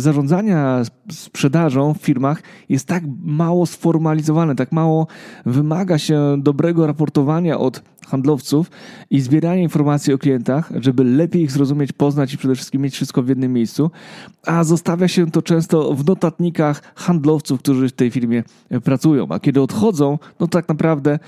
zarządzania 0.00 0.82
sprzedażą 1.10 1.94
w 1.94 1.98
firmach 1.98 2.42
jest 2.68 2.88
tak 2.88 3.04
mało 3.22 3.66
sformalizowany, 3.66 4.54
tak 4.54 4.72
mało 4.72 5.06
wymaga 5.46 5.98
się 5.98 6.36
dobrego 6.38 6.86
raportowania 6.86 7.58
od 7.58 7.82
handlowców 8.06 8.70
i 9.10 9.20
zbierania 9.20 9.62
informacji 9.62 10.12
o 10.12 10.18
klientach, 10.18 10.72
żeby 10.80 11.04
lepiej 11.04 11.42
ich 11.42 11.50
zrozumieć, 11.50 11.92
poznać 11.92 12.34
i 12.34 12.38
przede 12.38 12.54
wszystkim 12.54 12.82
mieć 12.82 12.94
wszystko 12.94 13.22
w 13.22 13.28
jednym 13.28 13.52
miejscu, 13.52 13.90
a 14.46 14.64
zostawia 14.64 15.08
się 15.08 15.30
to 15.30 15.42
często 15.42 15.94
w 15.94 16.06
notatnikach 16.06 16.82
handlowców, 16.94 17.60
którzy 17.60 17.88
w 17.88 17.92
tej 17.92 18.10
firmie 18.10 18.42
pracują, 18.84 19.26
a 19.28 19.40
kiedy 19.40 19.62
odchodzą, 19.62 20.18
no 20.40 20.48
tak 20.48 20.68
naprawdę 20.68 21.18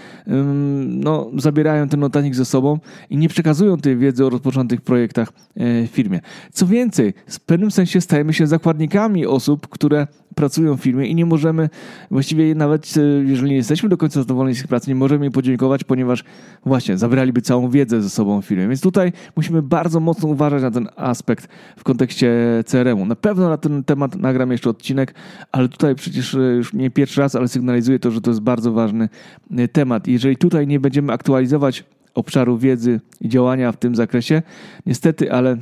no, 0.87 1.30
zabierają 1.37 1.88
ten 1.88 2.00
notatnik 2.00 2.35
ze 2.35 2.44
sobą 2.44 2.78
i 3.11 3.16
nie 3.16 3.28
przekazują 3.28 3.76
tej 3.76 3.96
wiedzy 3.96 4.26
o 4.26 4.30
rozpoczętych 4.30 4.80
projektach 4.80 5.28
e, 5.28 5.87
w 5.87 5.90
firmie. 5.90 6.20
Co 6.52 6.66
więcej, 6.66 7.05
w 7.26 7.40
pewnym 7.40 7.70
sensie 7.70 8.00
stajemy 8.00 8.32
się 8.32 8.46
zakładnikami 8.46 9.26
osób, 9.26 9.68
które 9.68 10.06
pracują 10.36 10.76
w 10.76 10.80
firmie 10.80 11.06
i 11.06 11.14
nie 11.14 11.26
możemy, 11.26 11.68
właściwie 12.10 12.54
nawet 12.54 12.94
e, 12.96 13.00
jeżeli 13.25 13.50
nie 13.50 13.56
jesteśmy 13.56 13.88
do 13.88 13.96
końca 13.96 14.20
zadowoleni 14.20 14.56
z 14.56 14.60
ich 14.60 14.68
pracy, 14.68 14.90
nie 14.90 14.94
możemy 14.94 15.26
im 15.26 15.32
podziękować, 15.32 15.84
ponieważ 15.84 16.25
właśnie 16.64 16.98
zabraliby 16.98 17.42
całą 17.42 17.70
wiedzę 17.70 18.02
ze 18.02 18.10
sobą 18.10 18.42
w 18.42 18.44
firmie. 18.44 18.68
Więc 18.68 18.80
tutaj 18.80 19.12
musimy 19.36 19.62
bardzo 19.62 20.00
mocno 20.00 20.28
uważać 20.28 20.62
na 20.62 20.70
ten 20.70 20.88
aspekt 20.96 21.48
w 21.76 21.84
kontekście 21.84 22.32
CRM-u. 22.66 23.06
Na 23.06 23.16
pewno 23.16 23.48
na 23.48 23.56
ten 23.56 23.84
temat 23.84 24.14
nagram 24.14 24.52
jeszcze 24.52 24.70
odcinek, 24.70 25.14
ale 25.52 25.68
tutaj 25.68 25.94
przecież 25.94 26.34
e, 26.34 26.38
już 26.38 26.72
nie 26.72 26.90
pierwszy 26.90 27.20
raz, 27.20 27.34
ale 27.34 27.48
sygnalizuję 27.48 27.98
to, 27.98 28.10
że 28.10 28.20
to 28.20 28.30
jest 28.30 28.40
bardzo 28.40 28.72
ważny 28.72 29.08
e, 29.56 29.68
temat. 29.68 30.08
Jeżeli 30.08 30.36
tutaj 30.36 30.66
nie 30.66 30.80
będziemy 30.80 31.12
aktualizować 31.12 31.84
obszaru 32.14 32.58
wiedzy 32.58 33.00
i 33.20 33.28
działania 33.28 33.72
w 33.72 33.76
tym 33.76 33.94
zakresie, 33.94 34.42
niestety, 34.86 35.32
ale 35.32 35.56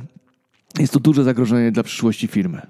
jest 0.79 0.93
to 0.93 0.99
duże 0.99 1.23
zagrożenie 1.23 1.71
dla 1.71 1.83
przyszłości 1.83 2.27
firmy. 2.27 2.61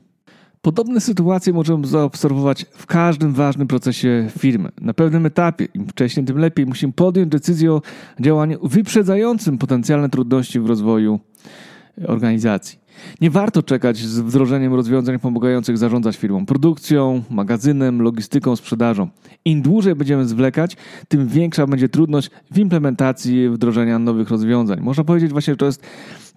Podobne 0.62 1.01
sytuacje 1.01 1.53
możemy 1.53 1.88
zaobserwować 1.88 2.65
w 2.71 2.85
każdym 2.85 3.33
ważnym 3.33 3.67
procesie 3.67 4.27
firmy. 4.39 4.69
Na 4.81 4.93
pewnym 4.93 5.25
etapie, 5.25 5.67
im 5.74 5.88
wcześniej, 5.88 6.25
tym 6.25 6.38
lepiej, 6.38 6.65
musimy 6.65 6.93
podjąć 6.93 7.31
decyzję 7.31 7.71
o 7.71 7.81
działaniu 8.19 8.59
wyprzedzającym 8.67 9.57
potencjalne 9.57 10.09
trudności 10.09 10.59
w 10.59 10.65
rozwoju 10.65 11.19
organizacji. 12.07 12.79
Nie 13.21 13.29
warto 13.29 13.63
czekać 13.63 13.97
z 13.97 14.19
wdrożeniem 14.19 14.74
rozwiązań 14.74 15.19
pomagających 15.19 15.77
zarządzać 15.77 16.17
firmą, 16.17 16.45
produkcją, 16.45 17.24
magazynem, 17.29 18.01
logistyką, 18.01 18.55
sprzedażą. 18.55 19.09
Im 19.45 19.62
dłużej 19.62 19.95
będziemy 19.95 20.25
zwlekać, 20.25 20.77
tym 21.07 21.27
większa 21.27 21.67
będzie 21.67 21.89
trudność 21.89 22.29
w 22.51 22.57
implementacji 22.57 23.50
wdrożenia 23.50 24.00
nowych 24.00 24.29
rozwiązań. 24.29 24.81
Można 24.81 25.03
powiedzieć 25.03 25.31
właśnie, 25.31 25.53
że 25.53 25.57
to 25.57 25.65
jest 25.65 25.83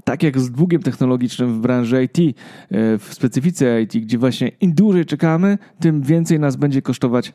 tak 0.09 0.23
jak 0.23 0.41
z 0.41 0.51
długiem 0.51 0.83
technologicznym 0.83 1.55
w 1.55 1.59
branży 1.59 2.05
IT, 2.05 2.19
e, 2.19 2.99
w 2.99 3.09
specyfice 3.11 3.83
IT, 3.83 3.93
gdzie 3.93 4.19
właśnie 4.19 4.51
im 4.61 4.75
dłużej 4.75 5.05
czekamy, 5.05 5.59
tym 5.81 6.03
więcej 6.03 6.41
nas 6.41 6.57
będzie 6.57 6.83
kosztować 6.83 7.33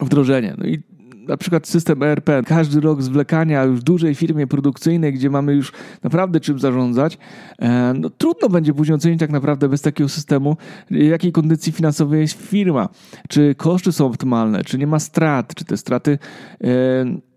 wdrożenie. 0.00 0.54
No 0.58 0.66
i 0.66 0.82
na 1.28 1.36
przykład 1.36 1.68
system 1.68 2.02
ERP, 2.02 2.30
każdy 2.46 2.80
rok 2.80 3.02
zwlekania 3.02 3.64
już 3.64 3.80
w 3.80 3.82
dużej 3.82 4.14
firmie 4.14 4.46
produkcyjnej, 4.46 5.12
gdzie 5.12 5.30
mamy 5.30 5.54
już 5.54 5.72
naprawdę 6.02 6.40
czym 6.40 6.58
zarządzać, 6.58 7.18
e, 7.58 7.94
no 7.96 8.10
trudno 8.10 8.48
będzie 8.48 8.74
później 8.74 8.94
ocenić 8.94 9.20
tak 9.20 9.30
naprawdę 9.30 9.68
bez 9.68 9.82
takiego 9.82 10.08
systemu, 10.08 10.56
jakiej 10.90 11.32
kondycji 11.32 11.72
finansowej 11.72 12.20
jest 12.20 12.34
firma, 12.34 12.88
czy 13.28 13.54
koszty 13.54 13.92
są 13.92 14.06
optymalne, 14.06 14.64
czy 14.64 14.78
nie 14.78 14.86
ma 14.86 14.98
strat, 14.98 15.54
czy 15.54 15.64
te 15.64 15.76
straty 15.76 16.18
e, 16.64 17.29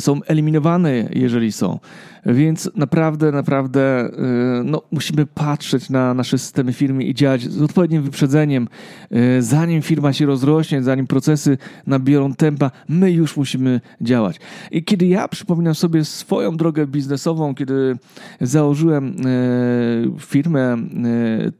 są 0.00 0.20
eliminowane, 0.22 1.08
jeżeli 1.10 1.52
są. 1.52 1.78
Więc 2.26 2.70
naprawdę, 2.76 3.32
naprawdę 3.32 3.80
e, 3.80 4.10
no, 4.64 4.82
musimy 4.92 5.26
patrzeć 5.26 5.90
na 5.90 6.14
nasze 6.14 6.38
systemy 6.38 6.72
firmy 6.72 7.04
i 7.04 7.14
działać 7.14 7.42
z 7.42 7.62
odpowiednim 7.62 8.02
wyprzedzeniem. 8.02 8.68
E, 9.10 9.42
zanim 9.42 9.82
firma 9.82 10.12
się 10.12 10.26
rozrośnie, 10.26 10.82
zanim 10.82 11.06
procesy 11.06 11.58
nabiorą 11.86 12.34
tempa, 12.34 12.70
my 12.88 13.12
już 13.12 13.36
musimy 13.36 13.80
działać. 14.00 14.40
I 14.70 14.84
kiedy 14.84 15.06
ja 15.06 15.28
przypominam 15.28 15.74
sobie 15.74 16.04
swoją 16.04 16.56
drogę 16.56 16.86
biznesową, 16.86 17.54
kiedy 17.54 17.98
założyłem 18.40 19.16
firmę, 20.20 20.76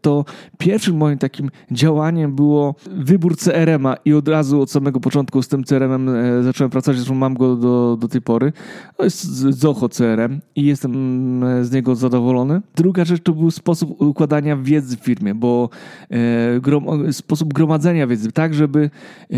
to 0.01 0.25
pierwszym 0.59 0.97
moim 0.97 1.19
takim 1.19 1.51
działaniem 1.71 2.35
było 2.35 2.75
wybór 2.91 3.37
CRM-a 3.37 3.97
i 4.05 4.13
od 4.13 4.29
razu 4.29 4.61
od 4.61 4.71
samego 4.71 5.01
początku 5.01 5.43
z 5.43 5.49
tym 5.49 5.65
CRM-em 5.65 6.11
zacząłem 6.45 6.71
pracować, 6.71 6.97
zresztą 6.97 7.15
mam 7.15 7.35
go 7.35 7.57
do 7.57 7.78
do, 7.97 8.09
tej 8.09 8.21
pory. 8.21 8.53
To 8.97 9.05
jest 9.05 9.25
Zoho 9.61 9.89
CRM 9.89 10.41
i 10.57 10.65
jestem 10.65 10.95
mm, 10.95 11.65
z 11.65 11.73
niego 11.73 11.95
zadowolony. 11.95 12.61
Druga 12.77 13.05
rzecz 13.05 13.23
to 13.23 13.33
był 13.33 13.51
sposób 13.51 14.01
układania 14.01 14.57
wiedzy 14.57 14.97
w 14.97 15.01
firmie, 15.01 15.35
bo 15.35 15.71
e, 16.11 16.61
grom, 16.61 17.13
sposób 17.13 17.55
gromadzenia 17.55 18.07
wiedzy, 18.07 18.33
tak 18.33 18.55
żeby 18.55 18.91
e, 19.31 19.37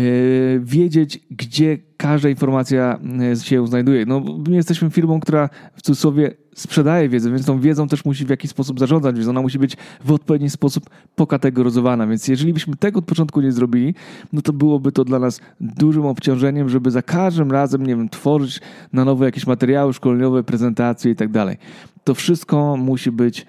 wiedzieć, 0.59 1.19
gdzie 1.31 1.77
każda 1.97 2.29
informacja 2.29 2.99
e, 3.31 3.35
się 3.35 3.67
znajduje. 3.67 4.05
No, 4.05 4.23
my 4.47 4.55
jesteśmy 4.55 4.89
firmą, 4.89 5.19
która 5.19 5.49
w 5.75 5.81
cudzysłowie 5.81 6.40
sprzedaje 6.55 7.09
wiedzę, 7.09 7.31
więc 7.31 7.45
tą 7.45 7.59
wiedzą 7.59 7.87
też 7.87 8.05
musi 8.05 8.25
w 8.25 8.29
jakiś 8.29 8.51
sposób 8.51 8.79
zarządzać, 8.79 9.15
więc 9.15 9.27
ona 9.27 9.41
musi 9.41 9.59
być 9.59 9.77
w 10.05 10.11
odpowiedni 10.11 10.49
sposób 10.49 10.89
pokategoryzowana. 11.15 12.07
Więc 12.07 12.27
jeżeli 12.27 12.53
byśmy 12.53 12.75
tego 12.75 12.99
od 12.99 13.05
początku 13.05 13.41
nie 13.41 13.51
zrobili, 13.51 13.95
no 14.33 14.41
to 14.41 14.53
byłoby 14.53 14.91
to 14.91 15.05
dla 15.05 15.19
nas 15.19 15.39
dużym 15.61 16.05
obciążeniem, 16.05 16.69
żeby 16.69 16.91
za 16.91 17.01
każdym 17.01 17.51
razem, 17.51 17.85
nie 17.85 17.95
wiem, 17.95 18.09
tworzyć 18.09 18.61
na 18.93 19.05
nowo 19.05 19.25
jakieś 19.25 19.47
materiały 19.47 19.93
szkoleniowe, 19.93 20.43
prezentacje 20.43 21.11
i 21.11 21.15
tak 21.15 21.31
dalej. 21.31 21.57
To 22.03 22.15
wszystko 22.15 22.77
musi 22.77 23.11
być 23.11 23.45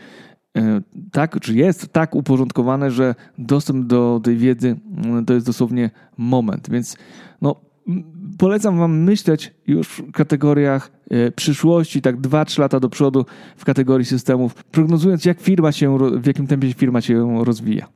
e, 0.57 0.81
tak, 1.13 1.41
czy 1.41 1.55
jest 1.55 1.93
tak 1.93 2.15
uporządkowane, 2.15 2.91
że 2.91 3.15
dostęp 3.39 3.87
do 3.87 4.21
tej 4.25 4.37
wiedzy 4.37 4.77
mm, 5.05 5.25
to 5.25 5.35
jest 5.35 5.47
dosłownie 5.47 5.91
moment. 6.17 6.71
Więc 6.71 6.97
no, 7.43 7.72
polecam 8.39 8.79
Wam 8.79 9.03
myśleć 9.03 9.55
już 9.67 9.89
w 9.89 10.13
kategoriach 10.13 10.91
e, 11.11 11.31
przyszłości, 11.31 12.03
tak 12.03 12.17
2-3 12.17 12.61
lata 12.61 12.81
do 12.81 12.89
przodu 12.89 13.27
w 13.57 13.65
kategorii 13.65 14.07
systemów, 14.07 14.65
prognozując 14.65 15.25
jak 15.25 15.41
firma 15.41 15.73
się, 15.73 15.99
w 15.99 16.27
jakim 16.27 16.47
tempie 16.47 16.75
firma 16.75 17.01
się 17.01 17.45
rozwija. 17.45 17.89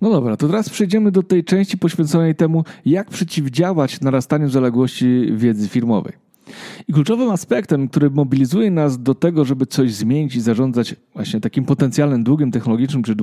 No 0.00 0.10
dobra, 0.10 0.36
to 0.36 0.46
teraz 0.46 0.68
przejdziemy 0.68 1.10
do 1.10 1.22
tej 1.22 1.44
części 1.44 1.78
poświęconej 1.78 2.34
temu, 2.34 2.64
jak 2.84 3.10
przeciwdziałać 3.10 4.00
narastaniu 4.00 4.48
zaległości 4.48 5.26
wiedzy 5.32 5.68
firmowej. 5.68 6.27
I 6.88 6.92
kluczowym 6.92 7.30
aspektem, 7.30 7.88
który 7.88 8.10
mobilizuje 8.10 8.70
nas 8.70 9.02
do 9.02 9.14
tego, 9.14 9.44
żeby 9.44 9.66
coś 9.66 9.94
zmienić 9.94 10.36
i 10.36 10.40
zarządzać 10.40 10.94
właśnie 11.14 11.40
takim 11.40 11.64
potencjalnym 11.64 12.24
długiem 12.24 12.50
technologicznym 12.50 13.02
czy 13.02 13.14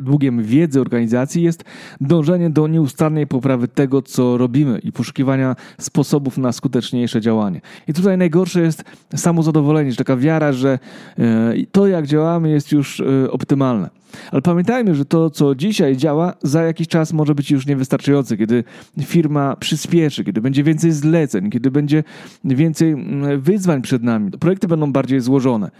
długiem 0.00 0.42
wiedzy 0.42 0.80
organizacji 0.80 1.42
jest 1.42 1.64
dążenie 2.00 2.50
do 2.50 2.66
nieustannej 2.66 3.26
poprawy 3.26 3.68
tego, 3.68 4.02
co 4.02 4.38
robimy 4.38 4.78
i 4.78 4.92
poszukiwania 4.92 5.56
sposobów 5.80 6.38
na 6.38 6.52
skuteczniejsze 6.52 7.20
działanie. 7.20 7.60
I 7.88 7.92
tutaj 7.92 8.18
najgorsze 8.18 8.60
jest 8.60 8.84
samo 9.16 9.42
zadowolenie, 9.42 9.94
taka 9.94 10.16
wiara, 10.16 10.52
że 10.52 10.78
e, 11.18 11.54
to 11.72 11.86
jak 11.86 12.06
działamy 12.06 12.50
jest 12.50 12.72
już 12.72 13.00
e, 13.00 13.30
optymalne. 13.30 13.90
Ale 14.32 14.42
pamiętajmy, 14.42 14.94
że 14.94 15.04
to, 15.04 15.30
co 15.30 15.54
dzisiaj 15.54 15.96
działa, 15.96 16.34
za 16.42 16.62
jakiś 16.62 16.88
czas 16.88 17.12
może 17.12 17.34
być 17.34 17.50
już 17.50 17.66
niewystarczające, 17.66 18.36
kiedy 18.36 18.64
firma 19.02 19.56
przyspieszy, 19.56 20.24
kiedy 20.24 20.40
będzie 20.40 20.62
więcej 20.62 20.92
zleceń, 20.92 21.50
kiedy 21.50 21.70
będzie 21.70 22.04
więcej 22.44 22.65
mm, 22.80 23.40
wyzwań 23.40 23.82
przed 23.82 24.02
nami. 24.02 24.30
Projekty 24.30 24.68
będą 24.68 24.92
bardziej 24.92 25.20
złożone. 25.20 25.70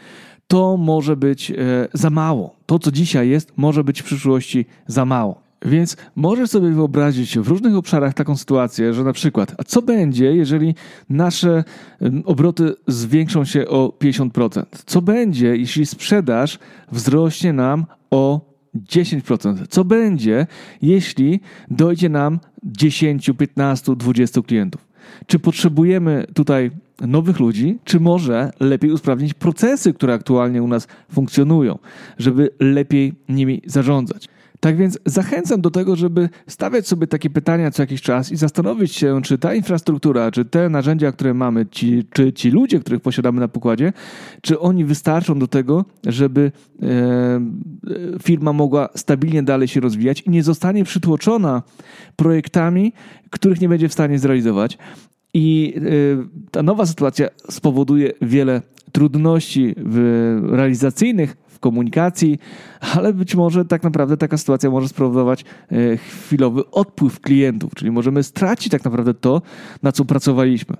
to 0.48 0.76
może 0.76 1.16
być 1.16 1.50
e, 1.50 1.54
za 1.92 2.10
mało. 2.10 2.56
To, 2.66 2.78
co 2.78 2.92
dzisiaj 2.92 3.28
jest, 3.28 3.52
może 3.56 3.84
być 3.84 4.02
w 4.02 4.04
przyszłości 4.04 4.66
za 4.86 5.04
mało. 5.04 5.46
Więc 5.64 5.96
możesz 6.16 6.50
sobie 6.50 6.70
wyobrazić 6.70 7.38
w 7.38 7.48
różnych 7.48 7.76
obszarach 7.76 8.14
taką 8.14 8.36
sytuację, 8.36 8.94
że 8.94 9.04
na 9.04 9.12
przykład, 9.12 9.54
a 9.58 9.64
co 9.64 9.82
będzie, 9.82 10.36
jeżeli 10.36 10.74
nasze 11.10 11.64
obroty 12.24 12.74
zwiększą 12.86 13.44
się 13.44 13.68
o 13.68 13.92
50%? 14.02 14.62
Co 14.86 15.02
będzie, 15.02 15.56
jeśli 15.56 15.86
sprzedaż 15.86 16.58
wzrośnie 16.92 17.52
nam 17.52 17.86
o 18.10 18.40
10%? 18.76 19.66
Co 19.68 19.84
będzie, 19.84 20.46
jeśli 20.82 21.40
dojdzie 21.70 22.08
nam 22.08 22.40
10, 22.64 23.30
15, 23.38 23.96
20 23.96 24.42
klientów? 24.42 24.85
Czy 25.26 25.38
potrzebujemy 25.38 26.26
tutaj 26.34 26.70
nowych 27.00 27.40
ludzi, 27.40 27.78
czy 27.84 28.00
może 28.00 28.50
lepiej 28.60 28.90
usprawnić 28.90 29.34
procesy, 29.34 29.92
które 29.92 30.14
aktualnie 30.14 30.62
u 30.62 30.68
nas 30.68 30.88
funkcjonują, 31.12 31.78
żeby 32.18 32.50
lepiej 32.60 33.14
nimi 33.28 33.62
zarządzać? 33.66 34.28
Tak 34.60 34.76
więc 34.76 34.98
zachęcam 35.06 35.60
do 35.60 35.70
tego, 35.70 35.96
żeby 35.96 36.28
stawiać 36.46 36.88
sobie 36.88 37.06
takie 37.06 37.30
pytania 37.30 37.70
co 37.70 37.82
jakiś 37.82 38.02
czas 38.02 38.32
i 38.32 38.36
zastanowić 38.36 38.94
się, 38.94 39.22
czy 39.22 39.38
ta 39.38 39.54
infrastruktura, 39.54 40.30
czy 40.30 40.44
te 40.44 40.68
narzędzia, 40.68 41.12
które 41.12 41.34
mamy, 41.34 41.66
ci, 41.66 42.04
czy 42.12 42.32
ci 42.32 42.50
ludzie, 42.50 42.80
których 42.80 43.00
posiadamy 43.00 43.40
na 43.40 43.48
pokładzie, 43.48 43.92
czy 44.40 44.60
oni 44.60 44.84
wystarczą 44.84 45.38
do 45.38 45.46
tego, 45.46 45.84
żeby 46.06 46.52
e, 46.82 46.86
firma 48.22 48.52
mogła 48.52 48.88
stabilnie 48.94 49.42
dalej 49.42 49.68
się 49.68 49.80
rozwijać 49.80 50.20
i 50.20 50.30
nie 50.30 50.42
zostanie 50.42 50.84
przytłoczona 50.84 51.62
projektami, 52.16 52.92
których 53.30 53.60
nie 53.60 53.68
będzie 53.68 53.88
w 53.88 53.92
stanie 53.92 54.18
zrealizować. 54.18 54.78
I 55.34 55.74
e, 55.76 55.80
ta 56.50 56.62
nowa 56.62 56.86
sytuacja 56.86 57.28
spowoduje 57.50 58.12
wiele 58.22 58.62
trudności 58.92 59.74
realizacyjnych 60.42 61.36
w 61.56 61.58
komunikacji, 61.58 62.38
ale 62.94 63.12
być 63.12 63.34
może 63.34 63.64
tak 63.64 63.82
naprawdę 63.82 64.16
taka 64.16 64.36
sytuacja 64.36 64.70
może 64.70 64.88
spowodować 64.88 65.44
e, 65.72 65.96
chwilowy 65.96 66.70
odpływ 66.70 67.20
klientów, 67.20 67.74
czyli 67.74 67.90
możemy 67.90 68.22
stracić 68.22 68.72
tak 68.72 68.84
naprawdę 68.84 69.14
to, 69.14 69.42
na 69.82 69.92
co 69.92 70.04
pracowaliśmy. 70.04 70.76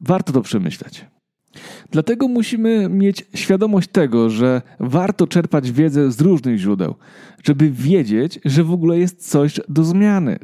Warto 0.00 0.32
to 0.32 0.40
przemyśleć. 0.40 1.06
Dlatego 1.90 2.28
musimy 2.28 2.88
mieć 2.88 3.26
świadomość 3.34 3.88
tego, 3.88 4.30
że 4.30 4.62
warto 4.80 5.26
czerpać 5.26 5.72
wiedzę 5.72 6.12
z 6.12 6.20
różnych 6.20 6.58
źródeł, 6.58 6.94
żeby 7.44 7.70
wiedzieć, 7.70 8.40
że 8.44 8.64
w 8.64 8.72
ogóle 8.72 8.98
jest 8.98 9.30
coś 9.30 9.60
do 9.68 9.84
zmiany, 9.84 10.38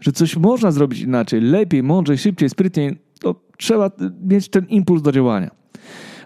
że 0.00 0.12
coś 0.12 0.36
można 0.36 0.70
zrobić 0.70 1.00
inaczej, 1.00 1.40
lepiej, 1.40 1.82
mądrzej, 1.82 2.18
szybciej, 2.18 2.48
sprytniej. 2.48 2.98
To 3.20 3.34
trzeba 3.58 3.90
mieć 4.22 4.48
ten 4.48 4.66
impuls 4.66 5.02
do 5.02 5.12
działania. 5.12 5.61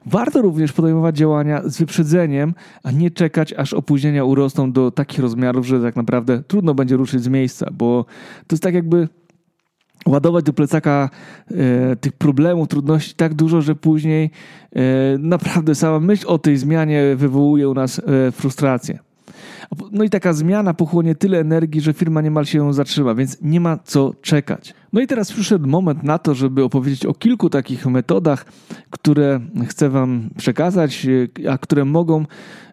Warto 0.07 0.43
również 0.43 0.73
podejmować 0.73 1.17
działania 1.17 1.63
z 1.65 1.79
wyprzedzeniem, 1.79 2.55
a 2.83 2.91
nie 2.91 3.11
czekać, 3.11 3.53
aż 3.53 3.75
opóźnienia 3.75 4.25
urosną 4.25 4.73
do 4.73 4.91
takich 4.91 5.19
rozmiarów, 5.19 5.67
że 5.67 5.81
tak 5.81 5.97
naprawdę 5.97 6.43
trudno 6.43 6.75
będzie 6.75 6.97
ruszyć 6.97 7.23
z 7.23 7.29
miejsca, 7.29 7.71
bo 7.73 8.05
to 8.47 8.55
jest 8.55 8.63
tak 8.63 8.75
jakby 8.75 9.09
ładować 10.07 10.45
do 10.45 10.53
plecaka 10.53 11.11
e, 11.51 11.97
tych 11.97 12.13
problemów, 12.13 12.69
trudności 12.69 13.15
tak 13.15 13.35
dużo, 13.35 13.63
że 13.63 13.75
później 13.75 14.31
e, 14.77 14.81
naprawdę 15.19 15.75
sama 15.75 16.01
myśl 16.01 16.25
o 16.29 16.39
tej 16.39 16.57
zmianie 16.57 17.03
wywołuje 17.17 17.69
u 17.69 17.75
nas 17.75 17.99
e, 17.99 18.33
frustrację. 18.33 19.06
No 19.93 20.05
i 20.05 20.11
taka 20.11 20.33
zmiana 20.33 20.75
pochłonie 20.75 21.15
tyle 21.15 21.41
energii, 21.41 21.81
że 21.81 21.93
firma 21.93 22.21
niemal 22.21 22.45
się 22.45 22.73
zatrzyma, 22.73 23.15
więc 23.15 23.39
nie 23.43 23.61
ma 23.61 23.79
co 23.85 24.15
czekać. 24.23 24.75
No 24.93 25.01
i 25.01 25.07
teraz 25.07 25.33
przyszedł 25.33 25.67
moment 25.67 26.03
na 26.03 26.19
to, 26.19 26.35
żeby 26.35 26.65
opowiedzieć 26.65 27.07
o 27.07 27.15
kilku 27.15 27.51
takich 27.51 27.87
metodach, 27.87 28.45
które 28.91 29.41
chcę 29.69 29.91
Wam 29.91 30.31
przekazać, 30.37 31.07
a 31.51 31.59
które 31.59 31.85
mogą 31.85 32.25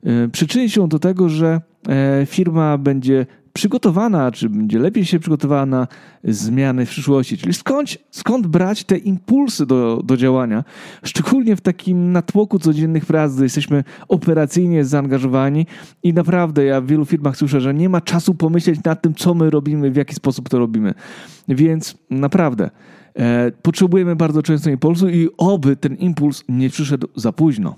e, 0.04 0.28
przyczynić 0.28 0.74
się 0.74 0.88
do 0.88 1.00
tego, 1.00 1.30
że 1.30 1.62
e, 1.88 2.26
firma 2.26 2.78
będzie 2.78 3.26
przygotowana, 3.54 4.32
czy 4.32 4.50
będzie 4.50 4.80
lepiej 4.80 5.06
się 5.06 5.20
przygotowała 5.20 5.66
na 5.66 5.88
zmiany 6.24 6.86
w 6.86 6.90
przyszłości. 6.90 7.38
Czyli 7.38 7.54
skąd, 7.54 7.98
skąd 8.12 8.48
brać 8.48 8.84
te 8.84 8.98
impulsy 8.98 9.66
do, 9.66 10.02
do 10.04 10.18
działania, 10.18 10.64
szczególnie 11.04 11.56
w 11.56 11.62
takim 11.62 12.12
natłoku 12.12 12.60
codziennych 12.60 13.06
prac, 13.06 13.34
gdy 13.34 13.44
jesteśmy 13.44 13.84
operacyjnie 14.08 14.86
zaangażowani 14.86 15.66
i 16.04 16.14
naprawdę 16.14 16.66
ja 16.66 16.82
w 16.82 16.88
wielu 16.88 17.06
firmach 17.06 17.38
słyszę, 17.38 17.62
że 17.62 17.74
nie 17.74 17.90
ma 17.90 18.02
czasu 18.02 18.36
pomyśleć 18.36 18.84
nad 18.84 19.02
tym, 19.02 19.16
co 19.16 19.34
my 19.34 19.50
robimy, 19.50 19.92
w 19.92 19.96
jaki 19.96 20.16
sposób 20.16 20.50
to 20.50 20.60
robimy. 20.60 20.94
Więc 21.48 21.96
naprawdę 22.10 22.70
e, 23.16 23.52
potrzebujemy 23.62 24.16
bardzo 24.16 24.44
często 24.44 24.70
impulsu 24.70 25.10
i 25.10 25.30
oby 25.38 25.76
ten 25.76 25.96
impuls 25.96 26.44
nie 26.50 26.70
przyszedł 26.70 27.08
za 27.16 27.32
późno. 27.32 27.76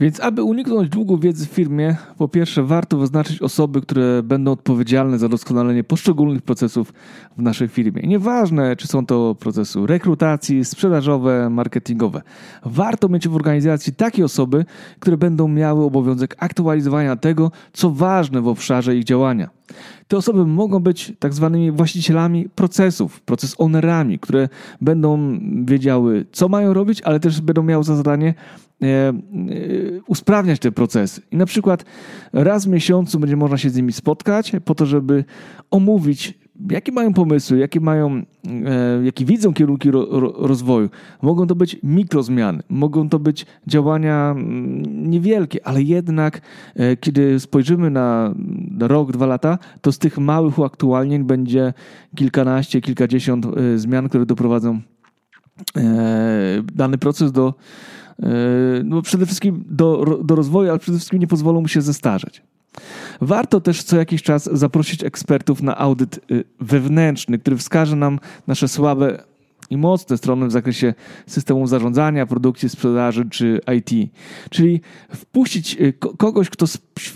Więc 0.00 0.20
aby 0.20 0.42
uniknąć 0.42 0.88
długu 0.88 1.18
wiedzy 1.18 1.46
w 1.46 1.50
firmie, 1.50 1.96
po 2.18 2.28
pierwsze 2.28 2.62
warto 2.62 2.98
wyznaczyć 2.98 3.42
osoby, 3.42 3.80
które 3.80 4.22
będą 4.22 4.52
odpowiedzialne 4.52 5.18
za 5.18 5.28
doskonalenie 5.28 5.84
poszczególnych 5.84 6.42
procesów 6.42 6.92
w 7.38 7.42
naszej 7.42 7.68
firmie. 7.68 8.02
nieważne, 8.02 8.76
czy 8.76 8.86
są 8.86 9.06
to 9.06 9.36
procesy 9.40 9.86
rekrutacji, 9.86 10.64
sprzedażowe, 10.64 11.50
marketingowe. 11.50 12.22
Warto 12.64 13.08
mieć 13.08 13.28
w 13.28 13.36
organizacji 13.36 13.94
takie 13.94 14.24
osoby, 14.24 14.64
które 15.00 15.16
będą 15.16 15.48
miały 15.48 15.84
obowiązek 15.84 16.36
aktualizowania 16.38 17.16
tego, 17.16 17.50
co 17.72 17.90
ważne 17.90 18.40
w 18.40 18.48
obszarze 18.48 18.96
ich 18.96 19.04
działania. 19.04 19.55
Te 20.08 20.16
osoby 20.16 20.46
mogą 20.46 20.80
być 20.80 21.12
tak 21.18 21.34
zwanymi 21.34 21.72
właścicielami 21.72 22.48
procesów, 22.48 23.20
proces 23.20 23.54
ownerami, 23.58 24.18
które 24.18 24.48
będą 24.80 25.38
wiedziały, 25.64 26.26
co 26.32 26.48
mają 26.48 26.74
robić, 26.74 27.02
ale 27.02 27.20
też 27.20 27.40
będą 27.40 27.62
miały 27.62 27.84
za 27.84 27.96
zadanie 27.96 28.34
E, 28.82 28.86
e, 28.88 29.12
usprawniać 30.06 30.60
te 30.60 30.72
procesy. 30.72 31.22
I 31.30 31.36
na 31.36 31.46
przykład 31.46 31.84
raz 32.32 32.64
w 32.64 32.68
miesiącu 32.68 33.18
będzie 33.18 33.36
można 33.36 33.58
się 33.58 33.70
z 33.70 33.76
nimi 33.76 33.92
spotkać 33.92 34.52
po 34.64 34.74
to, 34.74 34.86
żeby 34.86 35.24
omówić, 35.70 36.38
jakie 36.70 36.92
mają 36.92 37.14
pomysły, 37.14 37.58
jakie 37.58 37.80
mają, 37.80 38.22
e, 38.46 39.04
jakie 39.04 39.24
widzą 39.24 39.54
kierunki 39.54 39.90
rozwoju. 40.38 40.88
Mogą 41.22 41.46
to 41.46 41.54
być 41.54 41.76
mikrozmiany, 41.82 42.62
mogą 42.68 43.08
to 43.08 43.18
być 43.18 43.46
działania 43.66 44.30
mm, 44.30 45.10
niewielkie, 45.10 45.66
ale 45.66 45.82
jednak 45.82 46.40
kiedy 47.00 47.40
spojrzymy 47.40 47.90
na, 47.90 48.34
rok, 48.80 49.12
dwa 49.12 49.26
lata, 49.26 49.58
to 49.80 49.92
z 49.92 49.98
tych 49.98 50.18
małych 50.18 50.58
uaktualnień 50.58 51.24
będzie 51.24 51.74
kilkanaście, 52.16 52.80
kilkadziesiąt 52.80 53.46
zmian, 53.76 54.08
które 54.08 54.26
doprowadzą 54.26 54.80
dany 56.74 56.98
proces 56.98 57.32
do 57.32 57.54
E, 58.22 58.28
no 58.84 59.02
przede 59.02 59.26
wszystkim 59.26 59.64
do, 59.68 60.18
do 60.24 60.34
rozwoju, 60.34 60.70
ale 60.70 60.78
przede 60.78 60.98
wszystkim 60.98 61.20
nie 61.20 61.26
pozwolą 61.26 61.60
mu 61.60 61.68
się 61.68 61.82
zestarzeć. 61.82 62.42
Warto 63.20 63.60
też 63.60 63.82
co 63.82 63.96
jakiś 63.96 64.22
czas 64.22 64.50
zaprosić 64.52 65.04
ekspertów 65.04 65.62
na 65.62 65.78
audyt 65.78 66.20
y, 66.30 66.44
wewnętrzny, 66.60 67.38
który 67.38 67.56
wskaże 67.56 67.96
nam 67.96 68.18
nasze 68.46 68.68
słabe 68.68 69.22
i 69.70 69.76
mocne 69.76 70.16
strony 70.16 70.46
w 70.46 70.52
zakresie 70.52 70.94
systemu 71.26 71.66
zarządzania, 71.66 72.26
produkcji, 72.26 72.68
sprzedaży 72.68 73.28
czy 73.30 73.60
IT. 73.76 74.10
Czyli 74.50 74.80
wpuścić 75.14 75.76
y, 75.80 75.92
kogoś, 76.16 76.50
kto 76.50 76.66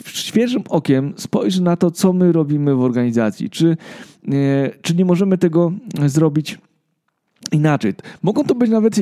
świeżym 0.07 0.63
okiem 0.69 1.15
spojrzy 1.17 1.63
na 1.63 1.77
to, 1.77 1.91
co 1.91 2.13
my 2.13 2.33
robimy 2.33 2.75
w 2.75 2.81
organizacji. 2.81 3.51
Czy, 3.51 3.77
y, 4.29 4.79
czy 4.83 4.95
nie 4.95 5.05
możemy 5.05 5.39
tego 5.39 5.73
zrobić 6.07 6.59
Inaczej. 7.53 7.95
Mogą 8.23 8.45
to 8.45 8.55
być 8.55 8.71
nawet 8.71 8.95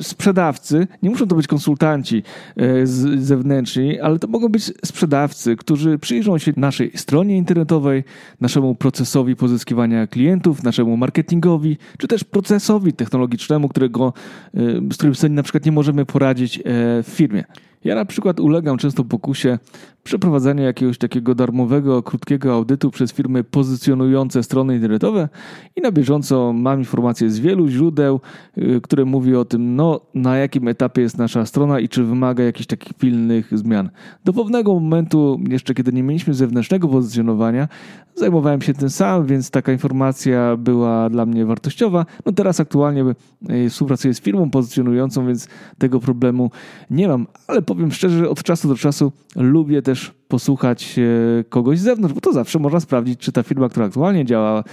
sprzedawcy, 0.00 0.86
nie 1.02 1.10
muszą 1.10 1.26
to 1.26 1.36
być 1.36 1.46
konsultanci 1.46 2.22
e, 2.56 2.86
zewnętrzni, 3.16 4.00
ale 4.00 4.18
to 4.18 4.28
mogą 4.28 4.48
być 4.48 4.72
sprzedawcy, 4.84 5.56
którzy 5.56 5.98
przyjrzą 5.98 6.38
się 6.38 6.52
naszej 6.56 6.90
stronie 6.94 7.36
internetowej, 7.36 8.04
naszemu 8.40 8.74
procesowi 8.74 9.36
pozyskiwania 9.36 10.06
klientów, 10.06 10.62
naszemu 10.62 10.96
marketingowi, 10.96 11.78
czy 11.98 12.08
też 12.08 12.24
procesowi 12.24 12.92
technologicznemu, 12.92 13.68
którego, 13.68 14.12
e, 14.54 14.60
z 14.92 14.96
którym 14.96 15.14
sobie 15.14 15.34
na 15.34 15.42
przykład 15.42 15.66
nie 15.66 15.72
możemy 15.72 16.06
poradzić 16.06 16.58
e, 16.58 16.62
w 17.02 17.06
firmie. 17.08 17.44
Ja 17.84 17.94
na 17.94 18.04
przykład 18.04 18.40
ulegam 18.40 18.78
często 18.78 19.04
pokusie 19.04 19.58
przeprowadzenia 20.04 20.64
jakiegoś 20.64 20.98
takiego 20.98 21.34
darmowego, 21.34 22.02
krótkiego 22.02 22.54
audytu 22.54 22.90
przez 22.90 23.12
firmy 23.12 23.44
pozycjonujące 23.44 24.42
strony 24.42 24.74
internetowe 24.74 25.28
i 25.76 25.80
na 25.80 25.92
bieżąco 25.92 26.52
mam 26.52 26.78
informacje 26.78 27.30
z 27.30 27.40
wielu 27.40 27.68
źródeł, 27.68 28.20
y, 28.58 28.80
które 28.82 29.04
mówi 29.04 29.36
o 29.36 29.44
tym, 29.44 29.76
no, 29.76 30.00
na 30.14 30.36
jakim 30.36 30.68
etapie 30.68 31.02
jest 31.02 31.18
nasza 31.18 31.46
strona 31.46 31.80
i 31.80 31.88
czy 31.88 32.04
wymaga 32.04 32.44
jakichś 32.44 32.66
takich 32.66 32.94
pilnych 32.94 33.58
zmian. 33.58 33.90
Do 34.24 34.32
pewnego 34.32 34.74
momentu, 34.74 35.40
jeszcze 35.48 35.74
kiedy 35.74 35.92
nie 35.92 36.02
mieliśmy 36.02 36.34
zewnętrznego 36.34 36.88
pozycjonowania, 36.88 37.68
zajmowałem 38.14 38.62
się 38.62 38.74
tym 38.74 38.90
sam, 38.90 39.26
więc 39.26 39.50
taka 39.50 39.72
informacja 39.72 40.56
była 40.56 41.10
dla 41.10 41.26
mnie 41.26 41.46
wartościowa. 41.46 42.06
No 42.26 42.32
teraz 42.32 42.60
aktualnie 42.60 43.04
y, 43.50 43.70
współpracuję 43.70 44.14
z 44.14 44.20
firmą 44.20 44.50
pozycjonującą, 44.50 45.26
więc 45.26 45.48
tego 45.78 46.00
problemu 46.00 46.50
nie 46.90 47.08
mam, 47.08 47.26
ale 47.46 47.62
powiem 47.74 47.92
szczerze, 47.92 48.30
od 48.30 48.42
czasu 48.42 48.68
do 48.68 48.76
czasu 48.76 49.12
lubię 49.36 49.82
też 49.82 50.12
posłuchać 50.28 50.98
e, 50.98 51.44
kogoś 51.44 51.78
z 51.78 51.82
zewnątrz, 51.82 52.14
bo 52.14 52.20
to 52.20 52.32
zawsze 52.32 52.58
można 52.58 52.80
sprawdzić, 52.80 53.20
czy 53.20 53.32
ta 53.32 53.42
firma, 53.42 53.68
która 53.68 53.86
aktualnie 53.86 54.24
działa, 54.24 54.64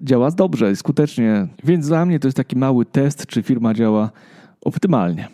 działa 0.00 0.30
dobrze 0.30 0.72
i 0.72 0.76
skutecznie. 0.76 1.46
Więc 1.64 1.88
dla 1.88 2.06
mnie 2.06 2.20
to 2.20 2.28
jest 2.28 2.36
taki 2.36 2.56
mały 2.56 2.86
test, 2.86 3.26
czy 3.26 3.42
firma 3.42 3.74
działa 3.74 4.10
optymalnie. 4.60 5.28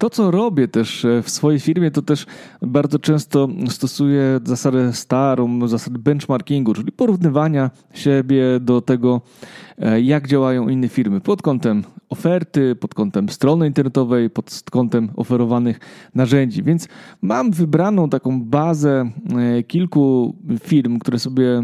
To, 0.00 0.10
co 0.10 0.30
robię 0.30 0.68
też 0.68 1.04
e, 1.04 1.22
w 1.22 1.30
swojej 1.30 1.60
firmie, 1.60 1.90
to 1.90 2.02
też 2.02 2.26
bardzo 2.62 2.98
często 2.98 3.48
stosuję 3.68 4.40
zasadę 4.44 4.92
starą, 4.92 5.68
zasadę 5.68 5.98
benchmarkingu, 5.98 6.74
czyli 6.74 6.92
porównywania 6.92 7.70
siebie 7.94 8.60
do 8.60 8.80
tego, 8.80 9.20
e, 9.78 10.00
jak 10.00 10.28
działają 10.28 10.68
inne 10.68 10.88
firmy 10.88 11.20
pod 11.20 11.42
kątem 11.42 11.84
oferty, 12.08 12.74
pod 12.74 12.94
kątem 12.94 13.28
strony 13.28 13.66
internetowej, 13.66 14.30
pod 14.30 14.62
kątem 14.70 15.10
oferowanych 15.16 15.80
narzędzi. 16.14 16.62
Więc 16.62 16.88
mam 17.22 17.50
wybraną 17.50 18.08
taką 18.08 18.42
bazę 18.42 19.10
e, 19.38 19.62
kilku 19.62 20.36
firm, 20.62 20.98
które 20.98 21.18
sobie, 21.18 21.62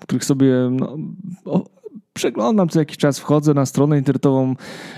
których 0.00 0.24
sobie 0.24 0.54
no, 1.46 1.64
przeglądam 2.12 2.68
co 2.68 2.78
jakiś 2.78 2.96
czas, 2.96 3.18
wchodzę 3.18 3.54
na 3.54 3.66
stronę 3.66 3.98
internetową, 3.98 4.54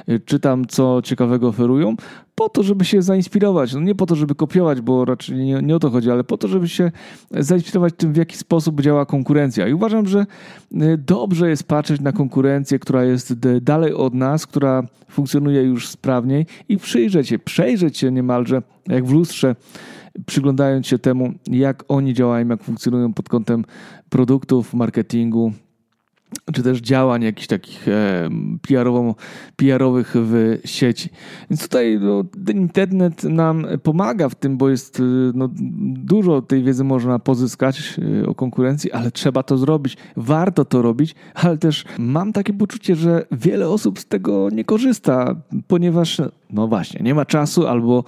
y, 0.09 0.20
czytam 0.20 0.66
co 0.66 1.03
ciekawego 1.03 1.48
oferują, 1.48 1.96
po 2.35 2.48
to, 2.48 2.62
żeby 2.62 2.85
się 2.85 3.03
zainspirować. 3.03 3.75
No 3.75 3.81
nie 3.81 3.94
po 3.94 4.07
to, 4.07 4.14
żeby 4.14 4.35
kopiować, 4.35 4.81
bo 4.81 5.05
raczej 5.05 5.37
nie, 5.37 5.61
nie 5.62 5.77
o 5.77 5.79
to 5.79 5.90
chodzi, 5.90 6.11
ale 6.11 6.25
po 6.25 6.38
to, 6.38 6.48
żeby 6.48 6.68
się 6.68 6.90
zainspirować 7.31 7.94
tym, 7.96 8.12
w 8.12 8.16
jaki 8.16 8.37
sposób 8.37 8.81
działa 8.81 9.07
konkurencja. 9.07 9.68
I 9.68 9.72
uważam, 9.72 10.07
że 10.07 10.27
y, 10.72 10.98
dobrze 10.98 11.51
jest 11.51 11.64
patrzeć 11.64 12.01
na 12.01 12.12
konkurencję, 12.12 12.79
która 12.79 13.05
jest 13.05 13.35
dalej 13.61 13.94
od 13.94 14.14
nas, 14.14 14.46
która 14.46 14.83
funkcjonuje 15.09 15.62
już 15.62 15.88
sprawniej 15.88 16.46
i 16.68 16.77
przyjrzeć 16.77 17.29
się, 17.29 17.38
przejrzeć 17.38 17.98
się 17.98 18.12
niemalże, 18.12 18.62
jak 18.88 19.07
w 19.07 19.12
lustrze, 19.12 19.57
przyglądając 20.27 20.87
się 20.87 20.98
temu, 20.98 21.33
jak 21.46 21.85
oni 21.88 22.14
działają, 22.14 22.48
jak 22.48 22.62
funkcjonują 22.62 23.12
pod 23.12 23.29
kątem 23.29 23.64
produktów, 24.09 24.75
marketingu, 24.75 25.53
czy 26.53 26.62
też 26.62 26.81
działań 26.81 27.23
jakichś 27.23 27.47
takich 27.47 27.88
e, 27.88 28.29
PR-owych 29.57 30.12
w 30.14 30.59
sieci. 30.64 31.09
Więc 31.51 31.62
tutaj 31.62 31.99
no, 32.01 32.25
internet 32.55 33.25
nam 33.25 33.66
pomaga 33.83 34.29
w 34.29 34.35
tym, 34.35 34.57
bo 34.57 34.68
jest 34.68 35.01
e, 35.01 35.03
no, 35.35 35.49
dużo 35.95 36.42
tej 36.42 36.62
wiedzy 36.62 36.85
można 36.85 37.18
pozyskać 37.18 37.99
e, 38.23 38.27
o 38.27 38.35
konkurencji, 38.35 38.92
ale 38.92 39.11
trzeba 39.11 39.42
to 39.42 39.57
zrobić. 39.57 39.97
Warto 40.16 40.64
to 40.64 40.83
robić, 40.83 41.14
ale 41.35 41.59
też 41.59 41.85
mam 41.99 42.33
takie 42.33 42.53
poczucie, 42.53 42.97
że 42.97 43.27
wiele 43.33 43.68
osób 43.68 43.99
z 43.99 44.07
tego 44.07 44.49
nie 44.51 44.64
korzysta, 44.64 45.37
ponieważ 45.66 46.21
no 46.51 46.68
właśnie, 46.68 47.01
nie 47.03 47.14
ma 47.14 47.25
czasu 47.25 47.66
albo 47.66 48.05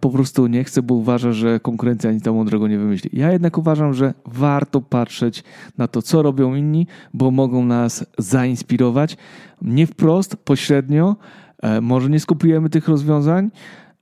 po 0.00 0.10
prostu 0.10 0.46
nie 0.46 0.64
chce, 0.64 0.82
bo 0.82 0.94
uważa, 0.94 1.32
że 1.32 1.60
konkurencja 1.60 2.12
nic 2.12 2.24
tam 2.24 2.34
mądrego 2.34 2.68
nie 2.68 2.78
wymyśli. 2.78 3.10
Ja 3.12 3.32
jednak 3.32 3.58
uważam, 3.58 3.94
że 3.94 4.14
warto 4.26 4.80
patrzeć 4.80 5.44
na 5.78 5.88
to, 5.88 6.02
co 6.02 6.22
robią 6.22 6.54
inni, 6.54 6.86
bo 7.14 7.30
mogą 7.30 7.64
nas 7.64 8.06
zainspirować. 8.18 9.16
Nie 9.62 9.86
wprost, 9.86 10.36
pośrednio. 10.36 11.16
E, 11.62 11.80
może 11.80 12.10
nie 12.10 12.20
skupujemy 12.20 12.70
tych 12.70 12.88
rozwiązań, 12.88 13.50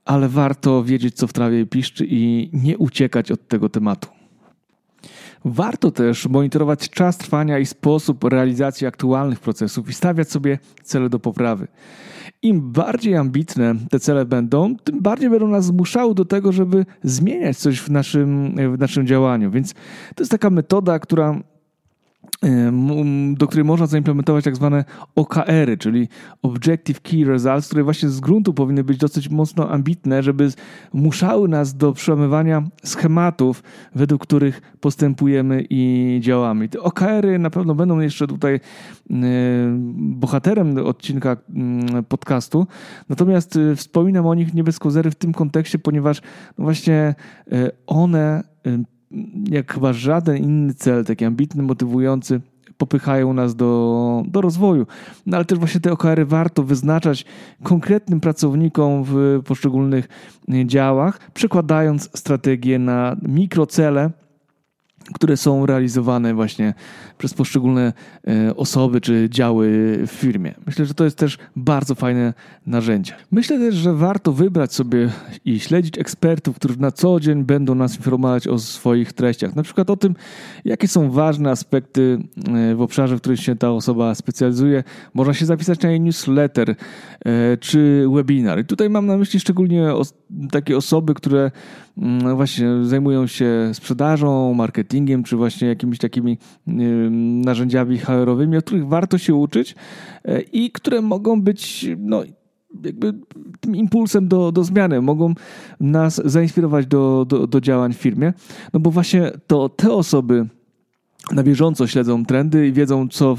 ale 0.05 0.29
warto 0.29 0.83
wiedzieć, 0.83 1.15
co 1.15 1.27
w 1.27 1.33
trawie 1.33 1.65
piszczy 1.65 2.05
i 2.09 2.49
nie 2.53 2.77
uciekać 2.77 3.31
od 3.31 3.47
tego 3.47 3.69
tematu. 3.69 4.22
Warto 5.45 5.91
też 5.91 6.27
monitorować 6.27 6.89
czas 6.89 7.17
trwania 7.17 7.59
i 7.59 7.65
sposób 7.65 8.23
realizacji 8.23 8.87
aktualnych 8.87 9.39
procesów 9.39 9.89
i 9.89 9.93
stawiać 9.93 10.29
sobie 10.29 10.59
cele 10.83 11.09
do 11.09 11.19
poprawy 11.19 11.67
im 12.43 12.71
bardziej 12.71 13.15
ambitne 13.15 13.75
te 13.89 13.99
cele 13.99 14.25
będą, 14.25 14.75
tym 14.75 15.01
bardziej 15.01 15.29
będą 15.29 15.47
nas 15.47 15.65
zmuszały 15.65 16.15
do 16.15 16.25
tego, 16.25 16.51
żeby 16.51 16.85
zmieniać 17.03 17.57
coś 17.57 17.79
w 17.79 17.89
naszym, 17.89 18.55
w 18.75 18.79
naszym 18.79 19.07
działaniu. 19.07 19.51
Więc 19.51 19.73
to 20.15 20.21
jest 20.21 20.31
taka 20.31 20.49
metoda, 20.49 20.99
która 20.99 21.39
do 23.33 23.47
której 23.47 23.65
można 23.65 23.87
zaimplementować 23.87 24.45
tak 24.45 24.55
zwane 24.55 24.85
OKR-y, 25.15 25.77
czyli 25.77 26.07
Objective 26.41 27.01
Key 27.01 27.25
Results, 27.25 27.67
które 27.67 27.83
właśnie 27.83 28.09
z 28.09 28.19
gruntu 28.19 28.53
powinny 28.53 28.83
być 28.83 28.97
dosyć 28.97 29.29
mocno 29.29 29.69
ambitne, 29.69 30.23
żeby 30.23 30.49
muszały 30.93 31.47
nas 31.47 31.77
do 31.77 31.93
przełamywania 31.93 32.63
schematów, 32.83 33.63
według 33.95 34.21
których 34.21 34.61
postępujemy 34.79 35.65
i 35.69 36.17
działamy. 36.21 36.69
te 36.69 36.79
OKR-y 36.79 37.39
na 37.39 37.49
pewno 37.49 37.75
będą 37.75 37.99
jeszcze 37.99 38.27
tutaj 38.27 38.59
bohaterem 39.95 40.77
odcinka 40.77 41.37
podcastu, 42.09 42.67
natomiast 43.09 43.55
y, 43.55 43.75
wspominam 43.75 44.25
o 44.25 44.35
nich 44.35 44.53
nie 44.53 44.63
bez 44.63 44.79
kozery 44.79 45.11
w 45.11 45.15
tym 45.15 45.33
kontekście, 45.33 45.79
ponieważ 45.79 46.21
no 46.57 46.63
właśnie 46.63 47.15
y, 47.53 47.71
one 47.87 48.43
jak 49.49 49.73
chyba 49.73 49.93
żaden 49.93 50.37
inny 50.37 50.73
cel, 50.73 51.05
taki 51.05 51.25
ambitny, 51.25 51.63
motywujący, 51.63 52.41
popychają 52.77 53.33
nas 53.33 53.55
do, 53.55 54.23
do 54.27 54.41
rozwoju. 54.41 54.87
No 55.25 55.37
ale 55.37 55.45
też 55.45 55.59
właśnie 55.59 55.81
te 55.81 55.91
OKR-y 55.91 56.25
warto 56.25 56.63
wyznaczać 56.63 57.25
konkretnym 57.63 58.19
pracownikom 58.19 59.03
w 59.03 59.41
poszczególnych 59.45 60.07
działach, 60.65 61.19
przekładając 61.33 62.09
strategię 62.17 62.79
na 62.79 63.15
mikrocele, 63.21 64.11
które 65.13 65.37
są 65.37 65.65
realizowane 65.65 66.33
właśnie 66.33 66.73
przez 67.17 67.33
poszczególne 67.33 67.93
e, 68.27 68.55
osoby 68.55 69.01
czy 69.01 69.27
działy 69.29 69.99
w 70.07 70.11
firmie. 70.11 70.53
Myślę, 70.65 70.85
że 70.85 70.93
to 70.93 71.03
jest 71.03 71.17
też 71.17 71.37
bardzo 71.55 71.95
fajne 71.95 72.33
narzędzie. 72.65 73.13
Myślę 73.31 73.59
też, 73.59 73.75
że 73.75 73.93
warto 73.93 74.33
wybrać 74.33 74.73
sobie 74.73 75.09
i 75.45 75.59
śledzić 75.59 75.97
ekspertów, 75.97 76.55
którzy 76.55 76.79
na 76.79 76.91
co 76.91 77.19
dzień 77.19 77.43
będą 77.43 77.75
nas 77.75 77.95
informować 77.95 78.47
o 78.47 78.59
swoich 78.59 79.13
treściach. 79.13 79.55
Na 79.55 79.63
przykład 79.63 79.89
o 79.89 79.97
tym, 79.97 80.15
jakie 80.65 80.87
są 80.87 81.11
ważne 81.11 81.51
aspekty 81.51 82.19
e, 82.47 82.75
w 82.75 82.81
obszarze, 82.81 83.15
w 83.15 83.19
którym 83.19 83.37
się 83.37 83.55
ta 83.55 83.71
osoba 83.71 84.15
specjalizuje. 84.15 84.83
Można 85.13 85.33
się 85.33 85.45
zapisać 85.45 85.81
na 85.81 85.89
jej 85.89 86.01
newsletter 86.01 86.75
e, 87.25 87.57
czy 87.57 88.05
webinar. 88.13 88.59
I 88.59 88.65
tutaj 88.65 88.89
mam 88.89 89.05
na 89.05 89.17
myśli 89.17 89.39
szczególnie 89.39 89.87
takie 90.51 90.77
osoby, 90.77 91.13
które 91.13 91.51
mm, 91.97 92.35
właśnie 92.35 92.67
zajmują 92.81 93.27
się 93.27 93.69
sprzedażą, 93.73 94.53
marketingiem, 94.53 95.23
czy 95.23 95.35
właśnie 95.35 95.67
jakimiś 95.67 95.97
takimi 95.99 96.37
narzędziami 97.11 97.97
HR-owymi, 97.97 98.57
o 98.57 98.61
których 98.61 98.87
warto 98.87 99.17
się 99.17 99.35
uczyć 99.35 99.75
e, 100.25 100.41
i 100.41 100.71
które 100.71 101.01
mogą 101.01 101.41
być 101.41 101.89
no, 101.97 102.23
jakby 102.83 103.13
tym 103.59 103.75
impulsem 103.75 104.27
do, 104.27 104.51
do 104.51 104.63
zmiany, 104.63 105.01
mogą 105.01 105.33
nas 105.79 106.21
zainspirować 106.25 106.85
do, 106.85 107.25
do, 107.25 107.47
do 107.47 107.61
działań 107.61 107.93
w 107.93 107.97
firmie, 107.97 108.33
no 108.73 108.79
bo 108.79 108.91
właśnie 108.91 109.31
to 109.47 109.69
te 109.69 109.91
osoby 109.91 110.47
na 111.31 111.43
bieżąco 111.43 111.87
śledzą 111.87 112.25
trendy 112.25 112.67
i 112.67 112.73
wiedzą, 112.73 113.07
co, 113.07 113.37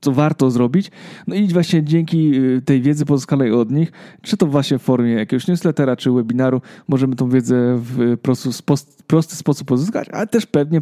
co 0.00 0.12
warto 0.12 0.50
zrobić. 0.50 0.90
No 1.26 1.34
i 1.34 1.48
właśnie 1.48 1.84
dzięki 1.84 2.34
y, 2.34 2.62
tej 2.64 2.82
wiedzy 2.82 3.06
pozyskanej 3.06 3.52
od 3.52 3.70
nich, 3.70 3.92
czy 4.22 4.36
to 4.36 4.46
właśnie 4.46 4.78
w 4.78 4.82
formie 4.82 5.12
jakiegoś 5.12 5.48
newslettera, 5.48 5.96
czy 5.96 6.10
webinaru, 6.10 6.60
możemy 6.88 7.16
tą 7.16 7.28
wiedzę 7.28 7.76
w 7.76 8.16
prosty, 8.22 8.48
prosty 9.06 9.36
sposób 9.36 9.68
pozyskać, 9.68 10.08
ale 10.08 10.26
też 10.26 10.46
pewnie 10.46 10.80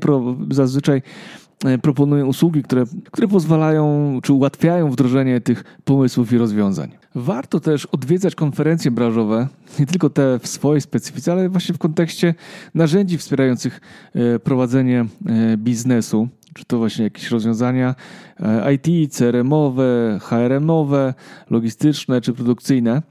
zazwyczaj 0.51 1.03
proponują 1.83 2.27
usługi, 2.27 2.63
które, 2.63 2.85
które 3.11 3.29
pozwalają 3.29 4.19
czy 4.23 4.33
ułatwiają 4.33 4.91
wdrożenie 4.91 5.41
tych 5.41 5.65
pomysłów 5.85 6.33
i 6.33 6.39
rozwiązań. 6.39 6.91
Warto 7.15 7.61
też 7.61 7.87
odwiedzać 7.87 8.35
konferencje 8.35 8.91
branżowe, 8.91 9.49
nie 9.79 9.87
tylko 9.87 10.11
te 10.11 10.39
w 10.39 10.49
swojej 10.49 10.81
specyfice, 10.81 11.33
ale 11.33 11.49
właśnie 11.49 11.75
w 11.75 11.79
kontekście 11.79 12.35
narzędzi 12.75 13.19
wspierających 13.19 13.81
e, 14.15 14.39
prowadzenie 14.39 15.07
e, 15.27 15.57
biznesu 15.57 16.29
czy 16.55 16.65
to 16.65 16.79
właśnie 16.79 17.05
jakieś 17.05 17.31
rozwiązania 17.31 17.95
IT, 18.75 19.15
CRM-owe, 19.15 20.19
HRM-owe, 20.23 21.15
logistyczne 21.51 22.21
czy 22.21 22.33
produkcyjne. 22.33 23.03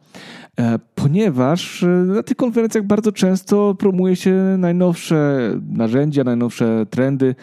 E, 0.60 0.80
ponieważ 0.96 1.84
e, 1.84 1.88
na 1.88 2.24
tych 2.24 2.38
konferencjach 2.38 2.84
bardzo 2.84 3.12
często 3.12 3.76
promuje 3.76 4.16
się 4.16 4.56
najnowsze 4.58 5.52
narzędzia, 5.70 6.24
najnowsze 6.24 6.86
trendy. 6.90 7.36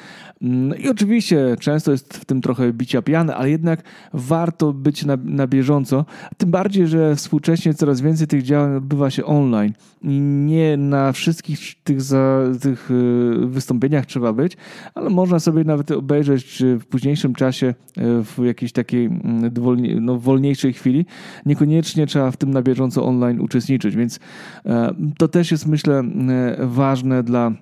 Mm, 0.42 0.78
I 0.78 0.88
oczywiście 0.88 1.56
często 1.60 1.92
jest 1.92 2.14
w 2.14 2.24
tym 2.24 2.40
trochę 2.40 2.72
bicia 2.72 3.02
piany, 3.02 3.34
ale 3.34 3.50
jednak 3.50 3.82
warto 4.12 4.72
być 4.72 5.04
na, 5.04 5.16
na 5.24 5.46
bieżąco. 5.46 6.04
Tym 6.36 6.50
bardziej, 6.50 6.86
że 6.86 7.16
współcześnie 7.16 7.74
coraz 7.74 8.00
więcej 8.00 8.26
tych 8.26 8.42
działań 8.42 8.76
odbywa 8.76 9.10
się 9.10 9.24
online. 9.24 9.72
I 10.02 10.20
nie 10.20 10.76
na 10.76 11.12
wszystkich 11.12 11.82
tych, 11.84 12.02
za, 12.02 12.38
tych 12.60 12.90
e, 12.90 13.46
wystąpieniach 13.46 14.06
trzeba 14.06 14.32
być, 14.32 14.56
ale 14.94 15.10
można 15.10 15.40
sobie 15.40 15.64
nawet 15.64 15.90
obejrzeć 15.90 16.62
w 16.80 16.86
późniejszym 16.86 17.34
czasie, 17.34 17.74
w 17.96 18.44
jakiejś 18.44 18.72
takiej 18.72 19.06
mm, 19.06 19.52
no, 20.00 20.18
wolniejszej 20.18 20.72
chwili. 20.72 21.06
Niekoniecznie 21.46 22.06
trzeba 22.06 22.30
w 22.30 22.36
tym 22.36 22.50
na 22.50 22.62
bieżąco 22.62 23.03
online 23.04 23.40
uczestniczyć, 23.40 23.96
więc 23.96 24.18
e, 24.66 24.94
to 25.18 25.28
też 25.28 25.50
jest 25.50 25.66
myślę 25.66 25.98
e, 25.98 26.56
ważne 26.66 27.22
dla 27.22 27.52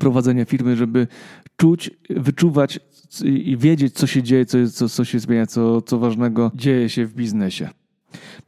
prowadzenia 0.00 0.44
firmy, 0.44 0.76
żeby 0.76 1.06
czuć, 1.56 1.90
wyczuwać 2.10 2.80
i 3.24 3.56
wiedzieć, 3.56 3.94
co 3.94 4.06
się 4.06 4.22
dzieje, 4.22 4.46
co, 4.46 4.58
co, 4.72 4.88
co 4.88 5.04
się 5.04 5.18
zmienia, 5.18 5.46
co, 5.46 5.82
co 5.82 5.98
ważnego 5.98 6.50
dzieje 6.54 6.88
się 6.88 7.06
w 7.06 7.14
biznesie. 7.14 7.68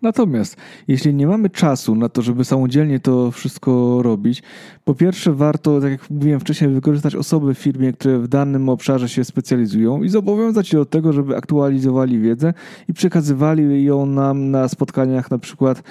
Natomiast 0.03 0.57
jeśli 0.89 1.15
nie 1.15 1.27
mamy 1.27 1.51
czasu 1.51 1.95
na 1.95 2.09
to, 2.09 2.23
żeby 2.23 2.45
samodzielnie 2.45 3.01
to 3.01 3.31
wszystko 3.31 4.03
robić, 4.03 4.43
po 4.85 4.95
pierwsze 4.95 5.33
warto, 5.33 5.81
tak 5.81 5.91
jak 5.91 6.11
mówiłem 6.11 6.41
wcześniej, 6.41 6.71
wykorzystać 6.71 7.15
osoby 7.15 7.55
w 7.55 7.59
firmie, 7.59 7.93
które 7.93 8.19
w 8.19 8.29
danym 8.29 8.69
obszarze 8.69 9.09
się 9.09 9.25
specjalizują 9.25 10.03
i 10.03 10.09
zobowiązać 10.09 10.69
się 10.69 10.77
do 10.77 10.87
tego, 10.87 11.13
żeby 11.13 11.37
aktualizowali 11.37 12.19
wiedzę 12.19 12.55
i 12.89 12.93
przekazywali 12.93 13.85
ją 13.85 14.07
nam 14.07 14.51
na 14.51 14.69
spotkaniach 14.69 15.31
na 15.31 15.39
przykład 15.39 15.83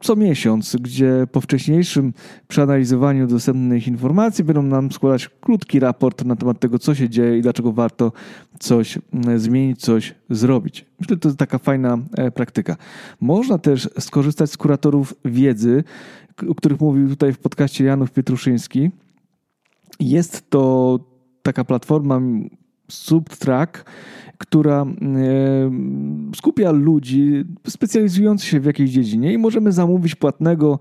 co 0.00 0.16
miesiąc, 0.16 0.76
gdzie 0.80 1.26
po 1.32 1.40
wcześniejszym 1.40 2.12
przeanalizowaniu 2.48 3.26
dostępnych 3.26 3.88
informacji 3.88 4.44
będą 4.44 4.62
nam 4.62 4.92
składać 4.92 5.30
krótki 5.40 5.80
raport 5.80 6.24
na 6.24 6.36
temat 6.36 6.60
tego, 6.60 6.78
co 6.78 6.94
się 6.94 7.08
dzieje 7.08 7.38
i 7.38 7.42
dlaczego 7.42 7.72
warto 7.72 8.12
coś 8.58 8.98
mm, 9.12 9.38
zmienić, 9.38 9.80
coś 9.80 10.14
zrobić. 10.30 10.84
Myślę, 11.00 11.14
że 11.14 11.20
to 11.20 11.28
jest 11.28 11.38
taka 11.38 11.58
fajna 11.58 11.98
e, 12.16 12.30
praktyka. 12.30 12.76
Można 13.20 13.58
też 13.58 13.88
skorzystać 13.98 14.50
z 14.50 14.56
kuratorów 14.56 15.14
wiedzy, 15.24 15.84
o 16.48 16.54
których 16.54 16.80
mówił 16.80 17.08
tutaj 17.08 17.32
w 17.32 17.38
podcaście 17.38 17.84
Janów 17.84 18.12
Pietruszyński. 18.12 18.90
Jest 20.00 20.50
to 20.50 20.98
taka 21.42 21.64
platforma 21.64 22.20
Subtrack, 22.90 23.84
która 24.38 24.82
e, 24.82 24.86
skupia 26.36 26.70
ludzi 26.70 27.44
specjalizujących 27.66 28.48
się 28.48 28.60
w 28.60 28.64
jakiejś 28.64 28.90
dziedzinie 28.90 29.32
i 29.32 29.38
możemy 29.38 29.72
zamówić 29.72 30.14
płatnego 30.14 30.78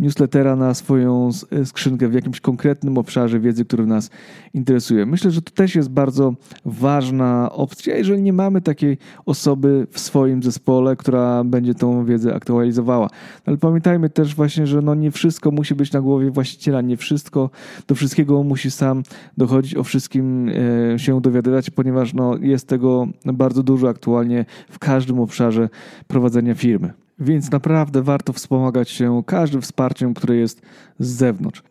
newslettera 0.00 0.56
na 0.56 0.74
swoją 0.74 1.30
e, 1.50 1.66
skrzynkę 1.66 2.08
w 2.08 2.12
jakimś 2.12 2.40
konkretnym 2.40 2.98
obszarze 2.98 3.40
wiedzy, 3.40 3.64
który 3.64 3.86
nas 3.86 4.10
interesuje. 4.54 5.06
Myślę, 5.06 5.30
że 5.30 5.42
to 5.42 5.50
też 5.50 5.74
jest 5.74 5.88
bardzo 5.88 6.34
ważna 6.64 7.52
opcja, 7.52 7.96
jeżeli 7.96 8.22
nie 8.22 8.32
mamy 8.32 8.60
takiej 8.60 8.98
osoby 9.26 9.86
w 9.90 10.00
swoim 10.00 10.42
zespole, 10.42 10.96
która 10.96 11.44
będzie 11.44 11.74
tą 11.74 12.04
wiedzę 12.04 12.34
aktualizowała. 12.34 13.10
Ale 13.46 13.56
pamiętajmy 13.56 14.10
też 14.10 14.34
właśnie, 14.34 14.66
że 14.66 14.82
no 14.82 14.94
nie 14.94 15.10
wszystko 15.10 15.50
musi 15.50 15.74
być 15.74 15.92
na 15.92 16.00
głowie 16.00 16.30
właściciela, 16.30 16.80
nie 16.80 16.96
wszystko, 16.96 17.50
do 17.88 17.94
wszystkiego 17.94 18.42
musi 18.42 18.70
sam 18.70 19.02
dochodzić, 19.36 19.76
o 19.76 19.84
wszystkim 19.84 20.48
e, 20.94 20.98
się 20.98 21.20
dowiadywać, 21.20 21.70
ponieważ 21.70 22.14
no 22.14 22.36
jest 22.36 22.68
tego 22.68 23.08
bardzo 23.24 23.62
dużo 23.62 23.88
aktualnie 23.88 24.44
w 24.70 24.78
każdym 24.78 25.20
obszarze 25.20 25.68
prowadzenia 26.08 26.54
firmy. 26.54 26.92
Więc 27.20 27.50
naprawdę 27.50 28.02
warto 28.02 28.32
wspomagać 28.32 28.90
się 28.90 29.22
każdym 29.26 29.62
wsparciem, 29.62 30.14
które 30.14 30.36
jest 30.36 30.62
z 30.98 31.08
zewnątrz. 31.08 31.62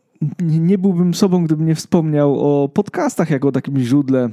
Nie 0.41 0.77
byłbym 0.77 1.13
sobą, 1.13 1.43
gdybym 1.43 1.67
nie 1.67 1.75
wspomniał 1.75 2.39
o 2.39 2.69
podcastach 2.69 3.29
jako 3.29 3.47
o 3.47 3.51
takim 3.51 3.79
źródle 3.79 4.29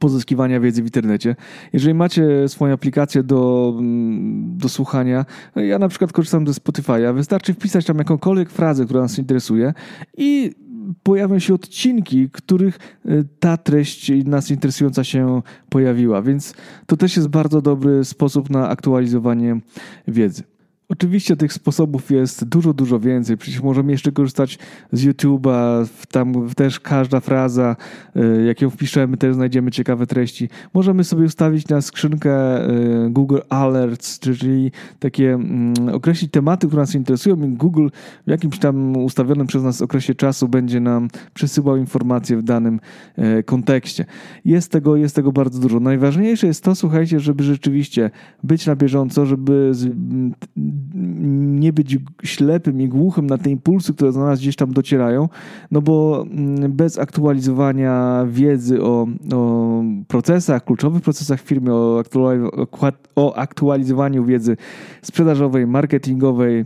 pozyskiwania 0.00 0.60
wiedzy 0.60 0.82
w 0.82 0.84
internecie. 0.84 1.36
Jeżeli 1.72 1.94
macie 1.94 2.48
swoją 2.48 2.74
aplikację 2.74 3.22
do, 3.22 3.72
mm, 3.78 4.58
do 4.58 4.68
słuchania, 4.68 5.24
ja 5.56 5.78
na 5.78 5.88
przykład 5.88 6.12
korzystam 6.12 6.46
ze 6.46 6.52
Spotify'a, 6.52 7.14
wystarczy 7.14 7.54
wpisać 7.54 7.86
tam 7.86 7.98
jakąkolwiek 7.98 8.50
frazę, 8.50 8.84
która 8.84 9.00
nas 9.00 9.18
interesuje 9.18 9.74
i 10.16 10.54
pojawią 11.02 11.38
się 11.38 11.54
odcinki, 11.54 12.30
których 12.30 12.78
e, 13.04 13.24
ta 13.40 13.56
treść 13.56 14.12
nas 14.24 14.50
interesująca 14.50 15.04
się 15.04 15.42
pojawiła, 15.68 16.22
więc 16.22 16.54
to 16.86 16.96
też 16.96 17.16
jest 17.16 17.28
bardzo 17.28 17.62
dobry 17.62 18.04
sposób 18.04 18.50
na 18.50 18.68
aktualizowanie 18.68 19.60
wiedzy. 20.08 20.51
Oczywiście 20.92 21.36
tych 21.36 21.52
sposobów 21.52 22.10
jest 22.10 22.44
dużo, 22.44 22.74
dużo 22.74 23.00
więcej. 23.00 23.36
Przecież 23.36 23.62
możemy 23.62 23.92
jeszcze 23.92 24.12
korzystać 24.12 24.58
z 24.92 25.06
YouTube'a, 25.06 25.86
tam 26.10 26.48
też 26.56 26.80
każda 26.80 27.20
fraza, 27.20 27.76
y, 28.16 28.44
jak 28.46 28.62
ją 28.62 28.70
wpiszemy, 28.70 29.16
też 29.16 29.34
znajdziemy 29.34 29.70
ciekawe 29.70 30.06
treści. 30.06 30.48
Możemy 30.74 31.04
sobie 31.04 31.24
ustawić 31.24 31.68
na 31.68 31.80
skrzynkę 31.80 32.64
y, 32.70 33.10
Google 33.10 33.38
Alerts, 33.48 34.18
czyli 34.18 34.72
takie 34.98 35.34
mm, 35.34 35.74
określić 35.92 36.30
tematy, 36.30 36.66
które 36.66 36.82
nas 36.82 36.94
interesują 36.94 37.36
i 37.42 37.48
Google 37.48 37.88
w 38.26 38.30
jakimś 38.30 38.58
tam 38.58 38.96
ustawionym 38.96 39.46
przez 39.46 39.62
nas 39.62 39.82
okresie 39.82 40.14
czasu 40.14 40.48
będzie 40.48 40.80
nam 40.80 41.08
przesyłał 41.34 41.76
informacje 41.76 42.36
w 42.36 42.42
danym 42.42 42.80
y, 43.18 43.42
kontekście. 43.42 44.04
Jest 44.44 44.72
tego, 44.72 44.96
jest 44.96 45.16
tego 45.16 45.32
bardzo 45.32 45.60
dużo. 45.60 45.80
Najważniejsze 45.80 46.46
jest 46.46 46.64
to, 46.64 46.74
słuchajcie, 46.74 47.20
żeby 47.20 47.44
rzeczywiście 47.44 48.10
być 48.42 48.66
na 48.66 48.76
bieżąco, 48.76 49.26
żeby 49.26 49.72
nie 50.94 51.72
być 51.72 51.98
ślepym 52.24 52.80
i 52.80 52.88
głuchym 52.88 53.26
na 53.26 53.38
te 53.38 53.50
impulsy, 53.50 53.94
które 53.94 54.12
do 54.12 54.20
nas 54.20 54.40
gdzieś 54.40 54.56
tam 54.56 54.72
docierają, 54.72 55.28
no 55.70 55.82
bo 55.82 56.24
mm, 56.30 56.72
bez 56.72 56.98
aktualizowania 56.98 58.24
wiedzy 58.28 58.82
o, 58.82 59.06
o 59.34 59.82
procesach, 60.08 60.64
kluczowych 60.64 61.02
procesach 61.02 61.40
w 61.40 61.44
firmie, 61.44 61.72
o, 61.72 62.02
o 63.16 63.36
aktualizowaniu 63.36 64.24
wiedzy 64.24 64.56
sprzedażowej, 65.02 65.66
marketingowej, 65.66 66.64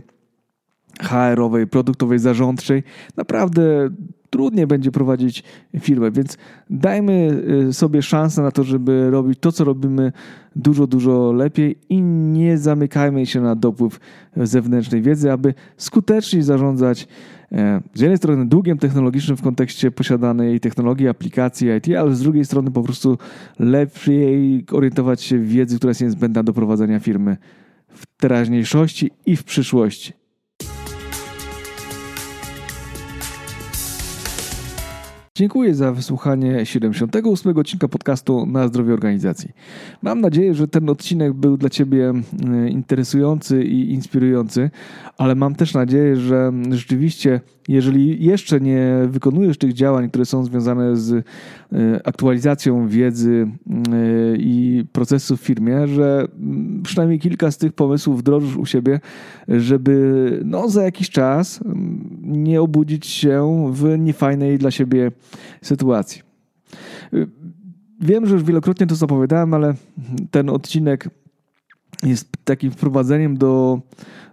HR-owej, 1.01 1.67
produktowej, 1.67 2.19
zarządczej, 2.19 2.83
naprawdę 3.17 3.89
trudniej 4.29 4.67
będzie 4.67 4.91
prowadzić 4.91 5.43
firmę, 5.79 6.11
więc 6.11 6.37
dajmy 6.69 7.43
y, 7.69 7.73
sobie 7.73 8.01
szansę 8.01 8.41
na 8.41 8.51
to, 8.51 8.63
żeby 8.63 9.09
robić 9.11 9.39
to, 9.39 9.51
co 9.51 9.63
robimy 9.63 10.11
dużo, 10.55 10.87
dużo 10.87 11.31
lepiej 11.31 11.77
i 11.89 12.01
nie 12.01 12.57
zamykajmy 12.57 13.25
się 13.25 13.41
na 13.41 13.55
dopływ 13.55 13.99
zewnętrznej 14.37 15.01
wiedzy, 15.01 15.31
aby 15.31 15.53
skutecznie 15.77 16.43
zarządzać 16.43 17.07
e, 17.51 17.81
z 17.93 18.01
jednej 18.01 18.17
strony 18.17 18.45
długiem 18.45 18.77
technologicznym 18.77 19.37
w 19.37 19.41
kontekście 19.41 19.91
posiadanej 19.91 20.59
technologii, 20.59 21.07
aplikacji 21.07 21.67
IT, 21.77 21.97
ale 21.97 22.15
z 22.15 22.21
drugiej 22.21 22.45
strony 22.45 22.71
po 22.71 22.83
prostu 22.83 23.17
lepiej 23.59 24.65
orientować 24.71 25.21
się 25.21 25.37
w 25.37 25.47
wiedzy, 25.47 25.77
która 25.77 25.89
jest 25.91 26.01
niezbędna 26.01 26.43
do 26.43 26.53
prowadzenia 26.53 26.99
firmy 26.99 27.37
w 27.89 28.05
teraźniejszości 28.17 29.11
i 29.25 29.35
w 29.35 29.43
przyszłości. 29.43 30.13
Dziękuję 35.37 35.75
za 35.75 35.91
wysłuchanie 35.91 36.65
78 36.65 37.57
odcinka 37.57 37.87
podcastu 37.87 38.45
na 38.45 38.67
zdrowie 38.67 38.93
organizacji. 38.93 39.51
Mam 40.01 40.21
nadzieję, 40.21 40.53
że 40.53 40.67
ten 40.67 40.89
odcinek 40.89 41.33
był 41.33 41.57
dla 41.57 41.69
Ciebie 41.69 42.13
e, 42.49 42.69
interesujący 42.69 43.63
i 43.63 43.93
inspirujący, 43.93 44.69
ale 45.17 45.35
mam 45.35 45.55
też 45.55 45.73
nadzieję, 45.73 46.15
że 46.15 46.51
rzeczywiście 46.71 47.41
jeżeli 47.67 48.25
jeszcze 48.25 48.61
nie 48.61 48.89
wykonujesz 49.07 49.57
tych 49.57 49.73
działań, 49.73 50.09
które 50.09 50.25
są 50.25 50.43
związane 50.43 50.95
z 50.95 51.11
e, 51.13 51.23
aktualizacją 52.03 52.87
wiedzy 52.87 53.47
e, 53.47 54.37
i 54.37 54.85
procesów 54.91 55.41
w 55.41 55.43
firmie, 55.43 55.87
że 55.87 56.27
mm, 56.39 56.81
przynajmniej 56.83 57.19
kilka 57.19 57.51
z 57.51 57.57
tych 57.57 57.73
pomysłów 57.73 58.19
wdrożysz 58.19 58.57
u 58.57 58.65
siebie, 58.65 58.99
żeby 59.47 60.41
no, 60.45 60.69
za 60.69 60.83
jakiś 60.83 61.09
czas 61.09 61.61
mm, 61.65 62.16
nie 62.27 62.61
obudzić 62.61 63.07
się 63.07 63.67
w 63.73 63.99
niefajnej 63.99 64.57
dla 64.57 64.71
siebie 64.71 65.11
sytuacji. 65.61 66.21
E, 67.13 67.27
wiem, 68.01 68.25
że 68.25 68.33
już 68.33 68.43
wielokrotnie 68.43 68.87
to 68.87 68.95
zapowiadałem, 68.95 69.53
ale 69.53 69.73
ten 70.31 70.49
odcinek 70.49 71.09
jest 72.03 72.27
takim 72.43 72.71
wprowadzeniem 72.71 73.37
do, 73.37 73.81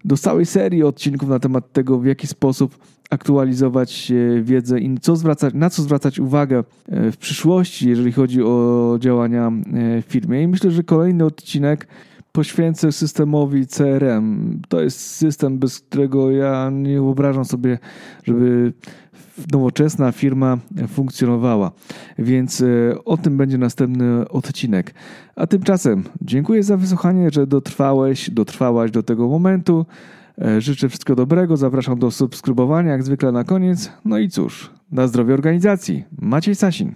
do 0.04 0.16
całej 0.16 0.46
serii 0.46 0.82
odcinków 0.82 1.28
na 1.28 1.38
temat 1.38 1.72
tego, 1.72 1.98
w 1.98 2.06
jaki 2.06 2.26
sposób 2.26 2.78
aktualizować 3.10 4.12
wiedzę 4.42 4.80
i 4.80 4.98
co 5.00 5.16
zwracać, 5.16 5.54
na 5.54 5.70
co 5.70 5.82
zwracać 5.82 6.18
uwagę 6.18 6.64
e, 6.88 7.12
w 7.12 7.16
przyszłości, 7.16 7.88
jeżeli 7.88 8.12
chodzi 8.12 8.42
o 8.42 8.96
działania 9.00 9.48
e, 9.48 10.02
w 10.02 10.04
firmie. 10.04 10.42
I 10.42 10.48
myślę, 10.48 10.70
że 10.70 10.82
kolejny 10.82 11.24
odcinek 11.24 11.86
poświęcę 12.34 12.92
systemowi 12.92 13.66
CRM. 13.66 14.60
To 14.68 14.80
jest 14.80 15.00
system, 15.00 15.58
bez 15.58 15.80
którego 15.80 16.30
ja 16.30 16.70
nie 16.72 16.94
wyobrażam 16.94 17.44
sobie, 17.44 17.78
żeby 18.24 18.72
nowoczesna 19.52 20.12
firma 20.12 20.58
funkcjonowała. 20.88 21.72
Więc 22.18 22.60
e, 22.60 22.66
o 23.04 23.16
tym 23.16 23.36
będzie 23.36 23.58
następny 23.58 24.28
odcinek. 24.28 24.94
A 25.36 25.46
tymczasem 25.46 26.04
dziękuję 26.22 26.62
za 26.62 26.76
wysłuchanie, 26.76 27.30
że 27.30 27.46
dotrwałeś, 27.46 28.30
dotrwałaś 28.30 28.90
do 28.90 29.02
tego 29.02 29.28
momentu. 29.28 29.86
E, 30.38 30.60
życzę 30.60 30.88
wszystkiego 30.88 31.16
dobrego, 31.16 31.56
zapraszam 31.56 31.98
do 31.98 32.10
subskrybowania, 32.10 32.92
jak 32.92 33.02
zwykle 33.02 33.32
na 33.32 33.44
koniec. 33.44 33.92
No 34.04 34.18
i 34.18 34.28
cóż, 34.28 34.70
na 34.92 35.08
zdrowie 35.08 35.34
organizacji. 35.34 36.04
Maciej 36.18 36.54
Sasin. 36.54 36.94